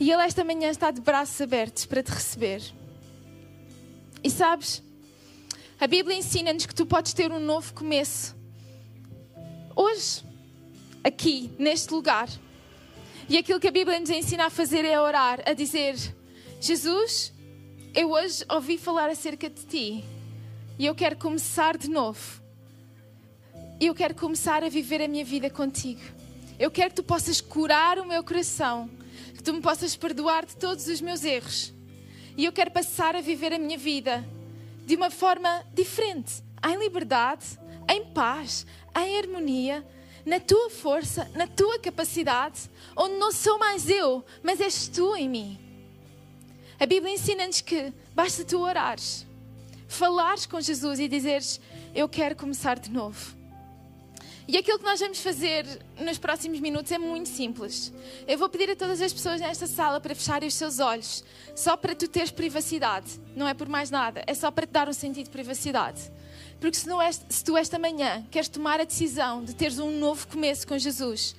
E 0.00 0.10
Ele 0.10 0.22
esta 0.22 0.42
manhã 0.42 0.70
está 0.70 0.90
de 0.90 1.00
braços 1.00 1.40
abertos 1.40 1.84
para 1.84 2.02
te 2.02 2.10
receber. 2.10 2.62
E 4.24 4.30
sabes? 4.30 4.82
A 5.80 5.86
Bíblia 5.86 6.16
ensina-nos 6.16 6.64
que 6.64 6.74
tu 6.74 6.86
podes 6.86 7.12
ter 7.12 7.32
um 7.32 7.40
novo 7.40 7.74
começo. 7.74 8.36
Hoje, 9.74 10.22
aqui, 11.02 11.50
neste 11.58 11.92
lugar. 11.92 12.28
E 13.28 13.36
aquilo 13.36 13.58
que 13.58 13.68
a 13.68 13.72
Bíblia 13.72 13.98
nos 13.98 14.10
ensina 14.10 14.46
a 14.46 14.50
fazer 14.50 14.84
é 14.84 15.00
orar, 15.00 15.42
a 15.44 15.52
dizer: 15.52 15.96
Jesus, 16.60 17.32
eu 17.94 18.12
hoje 18.12 18.44
ouvi 18.48 18.78
falar 18.78 19.10
acerca 19.10 19.50
de 19.50 19.64
ti 19.66 20.04
e 20.78 20.86
eu 20.86 20.94
quero 20.94 21.16
começar 21.16 21.76
de 21.76 21.90
novo. 21.90 22.40
Eu 23.80 23.94
quero 23.94 24.14
começar 24.14 24.62
a 24.62 24.68
viver 24.68 25.02
a 25.02 25.08
minha 25.08 25.24
vida 25.24 25.50
contigo. 25.50 26.00
Eu 26.58 26.70
quero 26.70 26.90
que 26.90 26.96
tu 26.96 27.02
possas 27.02 27.40
curar 27.40 27.98
o 27.98 28.06
meu 28.06 28.22
coração, 28.22 28.88
que 29.34 29.42
tu 29.42 29.52
me 29.52 29.60
possas 29.60 29.96
perdoar 29.96 30.46
de 30.46 30.56
todos 30.56 30.86
os 30.86 31.00
meus 31.00 31.24
erros. 31.24 31.72
E 32.36 32.44
eu 32.44 32.52
quero 32.52 32.70
passar 32.70 33.14
a 33.14 33.20
viver 33.20 33.52
a 33.52 33.58
minha 33.58 33.76
vida 33.78 34.24
de 34.86 34.96
uma 34.96 35.10
forma 35.10 35.64
diferente, 35.74 36.42
em 36.64 36.78
liberdade, 36.78 37.58
em 37.88 38.04
paz, 38.06 38.66
em 38.96 39.18
harmonia, 39.18 39.86
na 40.24 40.40
tua 40.40 40.70
força, 40.70 41.30
na 41.34 41.46
tua 41.46 41.78
capacidade, 41.78 42.70
onde 42.96 43.14
não 43.16 43.32
sou 43.32 43.58
mais 43.58 43.88
eu, 43.88 44.24
mas 44.42 44.60
és 44.60 44.88
tu 44.88 45.14
em 45.16 45.28
mim. 45.28 45.58
A 46.78 46.86
Bíblia 46.86 47.14
ensina-nos 47.14 47.60
que 47.60 47.92
basta 48.14 48.44
tu 48.44 48.58
orares, 48.60 49.26
falares 49.86 50.46
com 50.46 50.60
Jesus 50.60 50.98
e 51.00 51.08
dizeres: 51.08 51.60
Eu 51.94 52.08
quero 52.08 52.34
começar 52.36 52.78
de 52.78 52.90
novo. 52.90 53.41
E 54.48 54.56
aquilo 54.56 54.78
que 54.78 54.84
nós 54.84 54.98
vamos 54.98 55.20
fazer 55.20 55.64
nos 56.00 56.18
próximos 56.18 56.58
minutos 56.58 56.90
é 56.90 56.98
muito 56.98 57.28
simples. 57.28 57.92
Eu 58.26 58.36
vou 58.36 58.48
pedir 58.48 58.70
a 58.70 58.76
todas 58.76 59.00
as 59.00 59.12
pessoas 59.12 59.40
nesta 59.40 59.66
sala 59.66 60.00
para 60.00 60.14
fecharem 60.14 60.48
os 60.48 60.54
seus 60.54 60.80
olhos, 60.80 61.24
só 61.54 61.76
para 61.76 61.94
tu 61.94 62.08
teres 62.08 62.30
privacidade. 62.30 63.20
Não 63.36 63.46
é 63.46 63.54
por 63.54 63.68
mais 63.68 63.90
nada, 63.90 64.22
é 64.26 64.34
só 64.34 64.50
para 64.50 64.66
te 64.66 64.70
dar 64.70 64.88
um 64.88 64.92
sentido 64.92 65.26
de 65.26 65.30
privacidade. 65.30 66.10
Porque 66.60 66.76
se, 66.76 66.90
és, 66.90 67.24
se 67.28 67.44
tu 67.44 67.56
esta 67.56 67.78
manhã 67.78 68.26
queres 68.30 68.48
tomar 68.48 68.80
a 68.80 68.84
decisão 68.84 69.44
de 69.44 69.54
teres 69.54 69.78
um 69.78 69.98
novo 69.98 70.26
começo 70.26 70.66
com 70.66 70.76
Jesus, 70.76 71.36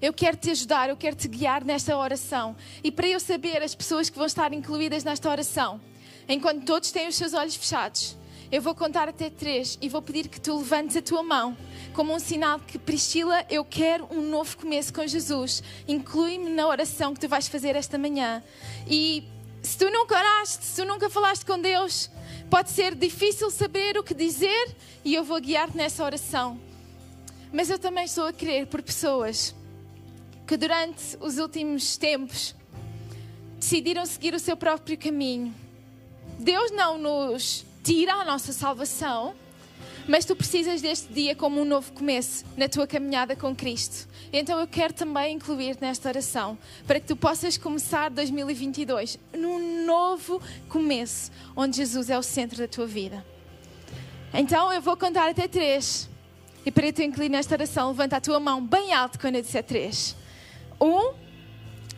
eu 0.00 0.12
quero 0.12 0.36
te 0.36 0.50
ajudar, 0.50 0.90
eu 0.90 0.96
quero 0.96 1.16
te 1.16 1.28
guiar 1.28 1.64
nesta 1.64 1.96
oração. 1.96 2.54
E 2.82 2.92
para 2.92 3.06
eu 3.06 3.18
saber 3.18 3.62
as 3.62 3.74
pessoas 3.74 4.10
que 4.10 4.16
vão 4.18 4.26
estar 4.26 4.52
incluídas 4.52 5.02
nesta 5.02 5.30
oração, 5.30 5.80
enquanto 6.28 6.64
todos 6.64 6.90
têm 6.90 7.08
os 7.08 7.14
seus 7.14 7.32
olhos 7.32 7.56
fechados, 7.56 8.16
eu 8.50 8.62
vou 8.62 8.74
contar 8.74 9.08
até 9.08 9.30
três 9.30 9.78
e 9.80 9.88
vou 9.88 10.02
pedir 10.02 10.28
que 10.28 10.40
tu 10.40 10.56
levantes 10.56 10.96
a 10.96 11.02
tua 11.02 11.22
mão 11.22 11.56
como 11.94 12.12
um 12.12 12.18
sinal 12.18 12.58
que, 12.58 12.76
Priscila, 12.76 13.46
eu 13.48 13.64
quero 13.64 14.06
um 14.10 14.20
novo 14.20 14.56
começo 14.56 14.92
com 14.92 15.06
Jesus. 15.06 15.62
Inclui-me 15.86 16.50
na 16.50 16.66
oração 16.66 17.14
que 17.14 17.20
tu 17.20 17.28
vais 17.28 17.46
fazer 17.46 17.76
esta 17.76 17.96
manhã. 17.96 18.42
E 18.88 19.24
se 19.62 19.78
tu 19.78 19.88
nunca 19.90 20.16
oraste, 20.16 20.64
se 20.64 20.82
tu 20.82 20.88
nunca 20.88 21.08
falaste 21.08 21.46
com 21.46 21.58
Deus, 21.58 22.10
pode 22.50 22.70
ser 22.70 22.94
difícil 22.96 23.48
saber 23.50 23.96
o 23.96 24.02
que 24.02 24.12
dizer 24.12 24.74
e 25.04 25.14
eu 25.14 25.22
vou 25.22 25.40
guiar-te 25.40 25.76
nessa 25.76 26.04
oração. 26.04 26.60
Mas 27.52 27.70
eu 27.70 27.78
também 27.78 28.04
estou 28.04 28.26
a 28.26 28.32
crer 28.32 28.66
por 28.66 28.82
pessoas 28.82 29.54
que 30.46 30.56
durante 30.56 31.16
os 31.20 31.38
últimos 31.38 31.96
tempos 31.96 32.56
decidiram 33.58 34.04
seguir 34.04 34.34
o 34.34 34.38
seu 34.40 34.56
próprio 34.56 34.98
caminho. 34.98 35.54
Deus 36.40 36.72
não 36.72 36.98
nos 36.98 37.64
tira 37.84 38.14
a 38.14 38.24
nossa 38.24 38.50
salvação, 38.50 39.34
mas 40.08 40.24
tu 40.24 40.34
precisas 40.34 40.80
deste 40.80 41.12
dia 41.12 41.36
como 41.36 41.60
um 41.60 41.66
novo 41.66 41.92
começo 41.92 42.42
na 42.56 42.66
tua 42.66 42.86
caminhada 42.86 43.36
com 43.36 43.54
Cristo. 43.54 44.08
Então 44.32 44.58
eu 44.58 44.66
quero 44.66 44.94
também 44.94 45.36
incluir 45.36 45.76
nesta 45.78 46.08
oração 46.08 46.58
para 46.86 46.98
que 46.98 47.06
tu 47.06 47.14
possas 47.14 47.58
começar 47.58 48.08
2022 48.08 49.18
num 49.36 49.84
novo 49.84 50.40
começo, 50.68 51.30
onde 51.54 51.76
Jesus 51.76 52.08
é 52.08 52.18
o 52.18 52.22
centro 52.22 52.56
da 52.56 52.66
tua 52.66 52.86
vida. 52.86 53.24
Então 54.32 54.72
eu 54.72 54.80
vou 54.80 54.96
contar 54.96 55.28
até 55.28 55.46
três. 55.46 56.08
E 56.64 56.70
para 56.70 56.90
tu 56.90 57.02
incluir 57.02 57.28
nesta 57.28 57.54
oração, 57.54 57.88
levanta 57.88 58.16
a 58.16 58.20
tua 58.20 58.40
mão 58.40 58.64
bem 58.66 58.94
alto 58.94 59.20
quando 59.20 59.36
eu 59.36 59.42
disser 59.42 59.62
três. 59.62 60.16
Um, 60.80 61.12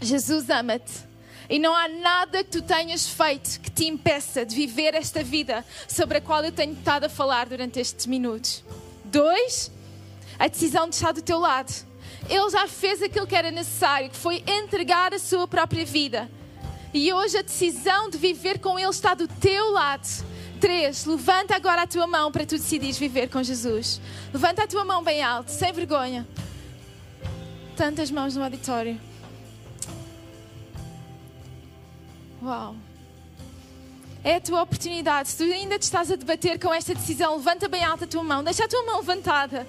Jesus 0.01 0.51
ama-te. 0.51 1.07
E 1.49 1.59
não 1.59 1.75
há 1.75 1.89
nada 1.89 2.43
que 2.43 2.51
tu 2.51 2.63
tenhas 2.63 3.07
feito 3.09 3.61
que 3.61 3.71
te 3.71 3.87
impeça 3.87 4.45
de 4.45 4.55
viver 4.55 4.95
esta 4.95 5.23
vida 5.23 5.65
sobre 5.89 6.19
a 6.19 6.21
qual 6.21 6.45
eu 6.45 6.53
tenho 6.53 6.73
estado 6.73 7.05
a 7.05 7.09
falar 7.09 7.47
durante 7.47 7.79
estes 7.79 8.07
minutos. 8.07 8.65
Dois, 9.05 9.71
a 10.39 10.49
decisão 10.49 10.89
de 10.89 10.97
estar 10.97 11.13
do 11.13 11.23
teu 11.23 11.39
lado. 11.39 11.73
Ele 12.29 12.51
já 12.51 12.67
fez 12.67 13.03
aquilo 13.03 13.27
que 13.27 13.37
era 13.37 13.51
necessário, 13.51 14.11
que 14.11 14.17
foi 14.17 14.43
entregar 14.47 15.15
a 15.15 15.19
sua 15.19 15.47
própria 15.47 15.85
vida. 15.85 16.29
E 16.93 17.13
hoje 17.13 17.39
a 17.39 17.43
decisão 17.43 18.11
de 18.11 18.19
viver 18.19 18.59
com 18.59 18.79
Ele 18.79 18.91
está 18.91 19.15
do 19.15 19.29
teu 19.29 19.71
lado, 19.71 20.07
Três, 20.61 21.05
levanta 21.05 21.55
agora 21.55 21.83
a 21.83 21.87
tua 21.87 22.07
mão 22.07 22.33
para 22.33 22.47
tu 22.47 22.57
decidires 22.57 22.99
viver 22.99 23.29
com 23.29 23.43
Jesus. 23.43 24.01
Levanta 24.33 24.63
a 24.63 24.67
tua 24.67 24.85
mão 24.85 25.03
bem 25.03 25.23
alto, 25.23 25.51
sem 25.51 25.73
vergonha. 25.73 26.27
Tantas 27.77 28.11
mãos 28.11 28.35
no 28.35 28.43
auditório. 28.43 28.99
Uau. 32.43 32.77
É 34.23 34.37
a 34.37 34.41
tua 34.41 34.63
oportunidade. 34.63 35.29
Se 35.29 35.37
tu 35.37 35.45
ainda 35.45 35.79
te 35.79 35.83
estás 35.83 36.11
a 36.11 36.17
debater 36.17 36.59
com 36.59 36.75
esta 36.75 36.95
decisão, 36.95 37.37
levanta 37.37 37.69
bem 37.69 37.85
alta 37.85 38.05
a 38.05 38.09
tua 38.09 38.25
mão. 38.25 38.43
Deixa 38.43 38.65
a 38.65 38.69
tua 38.69 38.83
mão 38.85 38.99
levantada. 38.99 39.67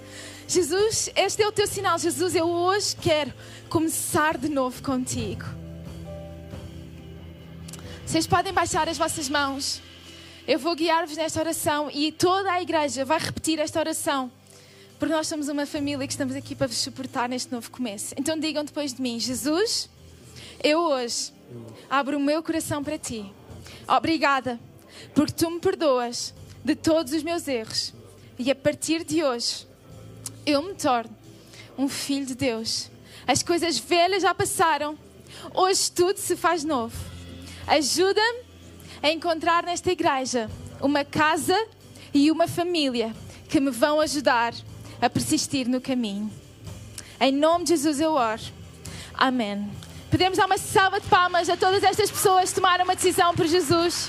Jesus, 0.48 1.10
este 1.16 1.44
é 1.44 1.48
o 1.48 1.52
teu 1.52 1.68
sinal. 1.68 2.00
Jesus, 2.00 2.36
eu 2.36 2.50
hoje 2.50 2.96
quero 2.96 3.34
começar 3.70 4.38
de 4.38 4.50
novo 4.50 4.82
contigo. 4.82 5.46
Vocês 8.06 8.26
podem 8.26 8.52
baixar 8.54 8.90
as 8.90 8.98
vossas 8.98 9.30
mãos. 9.30 9.82
Eu 10.48 10.58
vou 10.58 10.76
guiar-vos 10.76 11.18
nesta 11.18 11.40
oração 11.40 11.92
e 11.94 12.12
toda 12.12 12.52
a 12.52 12.62
igreja 12.62 13.04
vai 13.04 13.20
repetir 13.20 13.60
esta 13.60 13.80
oração. 13.80 14.32
Porque 14.98 15.14
nós 15.14 15.28
somos 15.28 15.50
uma 15.50 15.66
família 15.66 16.08
que 16.08 16.14
estamos 16.14 16.34
aqui 16.34 16.56
para 16.56 16.68
vos 16.68 16.78
suportar 16.78 17.30
neste 17.30 17.52
novo 17.52 17.70
começo. 17.70 18.16
Então 18.18 18.40
digam 18.40 18.64
depois 18.64 18.94
de 18.94 19.02
mim: 19.02 19.20
Jesus, 19.20 19.90
eu 20.64 20.80
hoje 20.80 21.37
abro 21.90 22.18
o 22.18 22.22
meu 22.22 22.42
coração 22.44 22.84
para 22.84 22.98
ti. 22.98 23.32
Obrigada, 23.88 24.60
porque 25.14 25.34
tu 25.34 25.50
me 25.50 25.60
perdoas 25.60 26.34
de 26.64 26.76
todos 26.76 27.14
os 27.14 27.24
meus 27.24 27.48
erros. 27.48 27.94
E 28.38 28.52
a 28.52 28.56
partir 28.56 29.04
de 29.04 29.24
hoje, 29.24 29.68
eu 30.46 30.62
me 30.62 30.74
torno 30.74 31.16
um 31.78 31.88
filho 31.88 32.26
de 32.26 32.36
Deus. 32.36 32.90
As 33.26 33.44
coisas 33.44 33.78
velhas 33.78 34.24
já 34.24 34.34
passaram, 34.34 34.98
hoje 35.54 35.92
tudo 35.92 36.18
se 36.18 36.36
faz 36.36 36.64
novo. 36.64 36.98
Ajuda-me 37.66 38.44
a 39.02 39.12
encontrar 39.12 39.64
nesta 39.64 39.92
igreja 39.92 40.50
uma 40.82 41.04
casa 41.04 41.58
e 42.14 42.32
uma 42.32 42.48
família 42.48 43.14
que 43.50 43.60
me 43.60 43.72
vão 43.72 44.00
ajudar 44.00 44.54
a 45.02 45.10
persistir 45.10 45.68
no 45.68 45.82
caminho. 45.82 46.32
Em 47.20 47.32
nome 47.32 47.66
de 47.66 47.70
Jesus 47.72 48.00
eu 48.00 48.14
oro. 48.14 48.42
Amém. 49.14 49.70
Podemos 50.10 50.38
dar 50.38 50.46
uma 50.46 50.58
salva 50.58 51.02
de 51.02 51.08
palmas 51.08 51.50
a 51.50 51.58
todas 51.58 51.84
estas 51.84 52.10
pessoas 52.10 52.50
que 52.50 52.56
tomaram 52.56 52.86
uma 52.86 52.96
decisão 52.96 53.36
por 53.36 53.46
Jesus. 53.46 54.08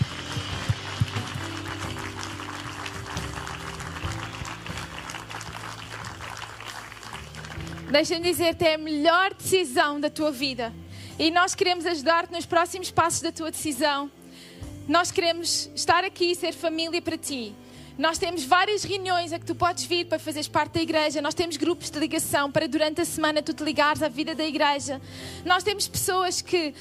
Deixa-me 7.90 8.22
dizer-te, 8.22 8.64
é 8.64 8.74
a 8.74 8.78
melhor 8.78 9.34
decisão 9.34 9.98
da 9.98 10.08
tua 10.08 10.30
vida. 10.30 10.72
E 11.18 11.32
nós 11.32 11.56
queremos 11.56 11.84
ajudar-te 11.84 12.32
nos 12.32 12.46
próximos 12.46 12.92
passos 12.92 13.22
da 13.22 13.32
tua 13.32 13.50
decisão. 13.50 14.08
Nós 14.86 15.10
queremos 15.10 15.68
estar 15.74 16.04
aqui 16.04 16.30
e 16.30 16.34
ser 16.36 16.52
família 16.52 17.02
para 17.02 17.18
ti. 17.18 17.56
Nós 17.98 18.16
temos 18.16 18.44
várias 18.44 18.84
reuniões 18.84 19.32
a 19.32 19.40
que 19.40 19.44
tu 19.44 19.56
podes 19.56 19.84
vir 19.84 20.06
para 20.06 20.20
fazeres 20.20 20.46
parte 20.46 20.74
da 20.74 20.80
igreja. 20.80 21.20
Nós 21.20 21.34
temos 21.34 21.56
grupos 21.56 21.90
de 21.90 21.98
ligação 21.98 22.48
para 22.48 22.68
durante 22.68 23.00
a 23.00 23.04
semana 23.04 23.42
tu 23.42 23.52
te 23.52 23.64
ligares 23.64 24.04
à 24.04 24.08
vida 24.08 24.36
da 24.36 24.44
igreja. 24.44 25.00
Nós 25.44 25.64
temos 25.64 25.88
pessoas 25.88 26.40
que 26.40 26.72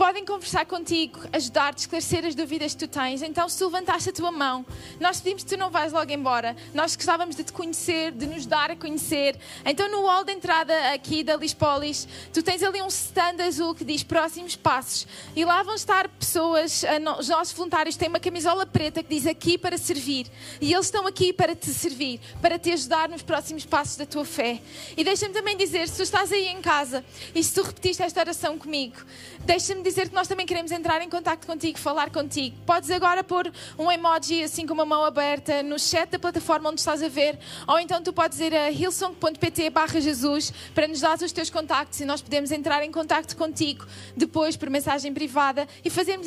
podem 0.00 0.24
conversar 0.24 0.64
contigo, 0.64 1.20
ajudar-te, 1.30 1.80
esclarecer 1.80 2.24
as 2.24 2.34
dúvidas 2.34 2.72
que 2.72 2.86
tu 2.86 2.88
tens. 2.88 3.20
Então, 3.20 3.46
se 3.50 3.58
tu 3.58 3.66
levantaste 3.66 4.08
a 4.08 4.12
tua 4.14 4.32
mão, 4.32 4.64
nós 4.98 5.20
pedimos 5.20 5.44
que 5.44 5.50
tu 5.50 5.58
não 5.58 5.68
vais 5.68 5.92
logo 5.92 6.10
embora. 6.10 6.56
Nós 6.72 6.96
gostávamos 6.96 7.36
de 7.36 7.44
te 7.44 7.52
conhecer, 7.52 8.10
de 8.10 8.24
nos 8.24 8.46
dar 8.46 8.70
a 8.70 8.76
conhecer. 8.76 9.38
Então, 9.62 9.90
no 9.90 10.06
hall 10.06 10.24
de 10.24 10.32
entrada 10.32 10.72
aqui 10.94 11.22
da 11.22 11.36
Lispolis, 11.36 12.08
tu 12.32 12.42
tens 12.42 12.62
ali 12.62 12.80
um 12.80 12.86
stand 12.86 13.44
azul 13.46 13.74
que 13.74 13.84
diz 13.84 14.02
próximos 14.02 14.56
passos. 14.56 15.06
E 15.36 15.44
lá 15.44 15.62
vão 15.62 15.74
estar 15.74 16.08
pessoas, 16.08 16.82
os 17.18 17.28
nossos 17.28 17.52
voluntários 17.52 17.94
têm 17.94 18.08
uma 18.08 18.20
camisola 18.20 18.64
preta 18.64 19.02
que 19.02 19.10
diz 19.10 19.26
aqui 19.26 19.58
para 19.58 19.76
servir. 19.76 20.26
E 20.62 20.72
eles 20.72 20.86
estão 20.86 21.06
aqui 21.06 21.30
para 21.30 21.54
te 21.54 21.74
servir, 21.74 22.22
para 22.40 22.58
te 22.58 22.72
ajudar 22.72 23.06
nos 23.10 23.20
próximos 23.20 23.66
passos 23.66 23.98
da 23.98 24.06
tua 24.06 24.24
fé. 24.24 24.62
E 24.96 25.04
deixa-me 25.04 25.34
também 25.34 25.58
dizer, 25.58 25.86
se 25.88 25.96
tu 25.96 26.02
estás 26.04 26.32
aí 26.32 26.48
em 26.48 26.62
casa 26.62 27.04
e 27.34 27.44
se 27.44 27.52
tu 27.52 27.60
repetiste 27.60 28.02
esta 28.02 28.20
oração 28.20 28.56
comigo, 28.56 28.96
deixa-me 29.40 29.82
dizer 29.82 29.89
que 29.94 30.14
nós 30.14 30.28
também 30.28 30.46
queremos 30.46 30.70
entrar 30.72 31.00
em 31.02 31.08
contato 31.08 31.46
contigo, 31.46 31.78
falar 31.78 32.10
contigo. 32.10 32.56
Podes 32.66 32.90
agora 32.90 33.22
pôr 33.22 33.52
um 33.78 33.90
emoji 33.90 34.42
assim 34.42 34.66
com 34.66 34.74
uma 34.74 34.84
mão 34.84 35.04
aberta 35.04 35.62
no 35.62 35.78
chat 35.78 36.10
da 36.10 36.18
plataforma 36.18 36.70
onde 36.70 36.80
estás 36.80 37.02
a 37.02 37.08
ver, 37.08 37.38
ou 37.66 37.78
então 37.78 38.02
tu 38.02 38.12
podes 38.12 38.40
ir 38.40 38.54
a 38.54 38.70
hillsong.pt 38.70 39.70
Jesus 40.00 40.52
para 40.74 40.86
nos 40.86 41.00
dar 41.00 41.16
os 41.20 41.32
teus 41.32 41.50
contactos 41.50 42.00
e 42.00 42.04
nós 42.04 42.22
podemos 42.22 42.50
entrar 42.52 42.82
em 42.82 42.90
contato 42.90 43.36
contigo 43.36 43.86
depois 44.16 44.56
por 44.56 44.70
mensagem 44.70 45.12
privada 45.12 45.66
e 45.84 45.90
fazermos 45.90 46.26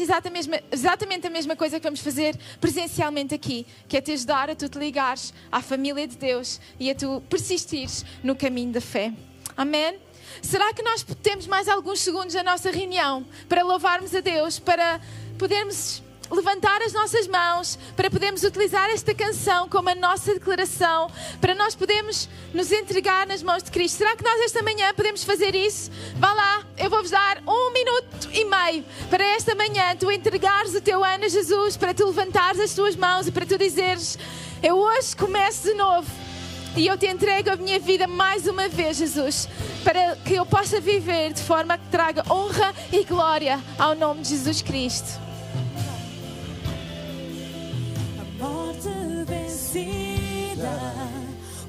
exatamente 0.72 1.28
a 1.28 1.30
mesma 1.30 1.56
coisa 1.56 1.80
que 1.80 1.84
vamos 1.84 2.02
fazer 2.02 2.38
presencialmente 2.60 3.34
aqui, 3.34 3.66
que 3.88 3.98
é 3.98 4.02
te 4.02 4.12
ajudar 4.12 4.50
a 4.50 4.56
tu 4.56 4.68
te 4.68 4.78
ligares 4.78 5.34
à 5.52 5.62
família 5.62 6.08
de 6.08 6.18
Deus 6.18 6.60
e 6.80 6.92
a 6.92 6.96
tu 6.96 7.22
persistires 7.30 8.06
no 8.24 8.36
caminho 8.36 8.72
da 8.72 8.82
fé. 8.82 9.14
Amém? 9.56 10.00
Será 10.42 10.74
que 10.74 10.82
nós 10.82 11.06
temos 11.22 11.48
mais 11.48 11.68
alguns 11.68 12.00
segundos 12.00 12.34
na 12.36 12.44
nossa 12.44 12.72
reunião 12.72 13.26
para 13.48 13.64
louvarmos 13.64 14.14
a 14.16 14.20
Deus, 14.22 14.60
para 14.60 15.00
podermos 15.38 16.04
levantar 16.32 16.82
as 16.82 16.94
nossas 16.94 17.28
mãos, 17.28 17.78
para 17.96 18.10
podermos 18.10 18.44
utilizar 18.44 18.90
esta 18.90 19.14
canção 19.14 19.68
como 19.70 19.90
a 19.90 19.96
nossa 19.96 20.34
declaração, 20.34 21.10
para 21.40 21.54
nós 21.54 21.76
podermos 21.76 22.30
nos 22.54 22.72
entregar 22.72 23.28
nas 23.28 23.44
mãos 23.44 23.64
de 23.64 23.72
Cristo. 23.72 23.98
Será 23.98 24.16
que 24.16 24.24
nós 24.24 24.42
esta 24.42 24.64
manhã 24.64 24.94
podemos 24.94 25.24
fazer 25.24 25.56
isso? 25.56 25.92
Vá 26.16 26.34
lá, 26.34 26.64
eu 26.78 26.90
vou-vos 26.90 27.12
dar 27.12 27.42
um 27.48 27.72
minuto 27.72 28.30
e 28.32 28.46
meio 28.46 28.84
para 29.10 29.24
esta 29.24 29.54
manhã 29.56 29.96
tu 29.96 30.12
entregares 30.12 30.74
o 30.74 30.82
teu 30.82 31.04
ano 31.04 31.26
a 31.26 31.30
Jesus, 31.30 31.78
para 31.78 31.94
tu 31.94 32.06
levantares 32.06 32.60
as 32.60 32.74
tuas 32.74 32.96
mãos 32.96 33.28
e 33.28 33.32
para 33.32 33.46
tu 33.46 33.58
dizeres: 33.58 34.18
Eu 34.62 34.78
hoje 34.78 35.16
começo 35.16 35.64
de 35.64 35.74
novo 35.74 36.23
e 36.76 36.88
eu 36.88 36.98
te 36.98 37.06
entrego 37.06 37.52
a 37.52 37.56
minha 37.56 37.80
vida 37.80 38.08
mais 38.08 38.48
uma 38.48 38.68
vez, 38.68 38.98
Jesus, 38.98 39.48
para 39.84 40.16
que 40.18 40.34
eu 40.34 40.46
possa 40.46 40.82
viver 40.82 41.34
de 41.34 41.42
forma 41.42 41.78
que 41.78 41.88
traga 41.90 42.24
honra 42.32 42.74
e 42.92 43.04
glória 43.04 43.60
ao 43.78 43.96
nome 43.96 44.22
de 44.22 44.30
Jesus 44.30 44.62
Cristo. 44.62 45.20
A 48.20 48.24
morte 48.44 48.90
vencida, 49.28 50.80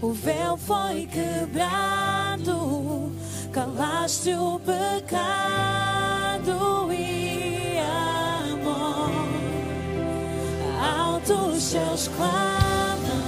o 0.00 0.12
véu 0.12 0.56
foi 0.56 1.06
quebrado, 1.06 3.12
calaste 3.52 4.32
o 4.34 4.58
pecado 4.60 5.22
e 6.92 7.78
amor. 8.48 9.10
Altos 10.82 11.62
seus 11.62 12.08
clamam. 12.08 13.24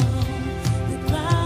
declaram 0.89 1.46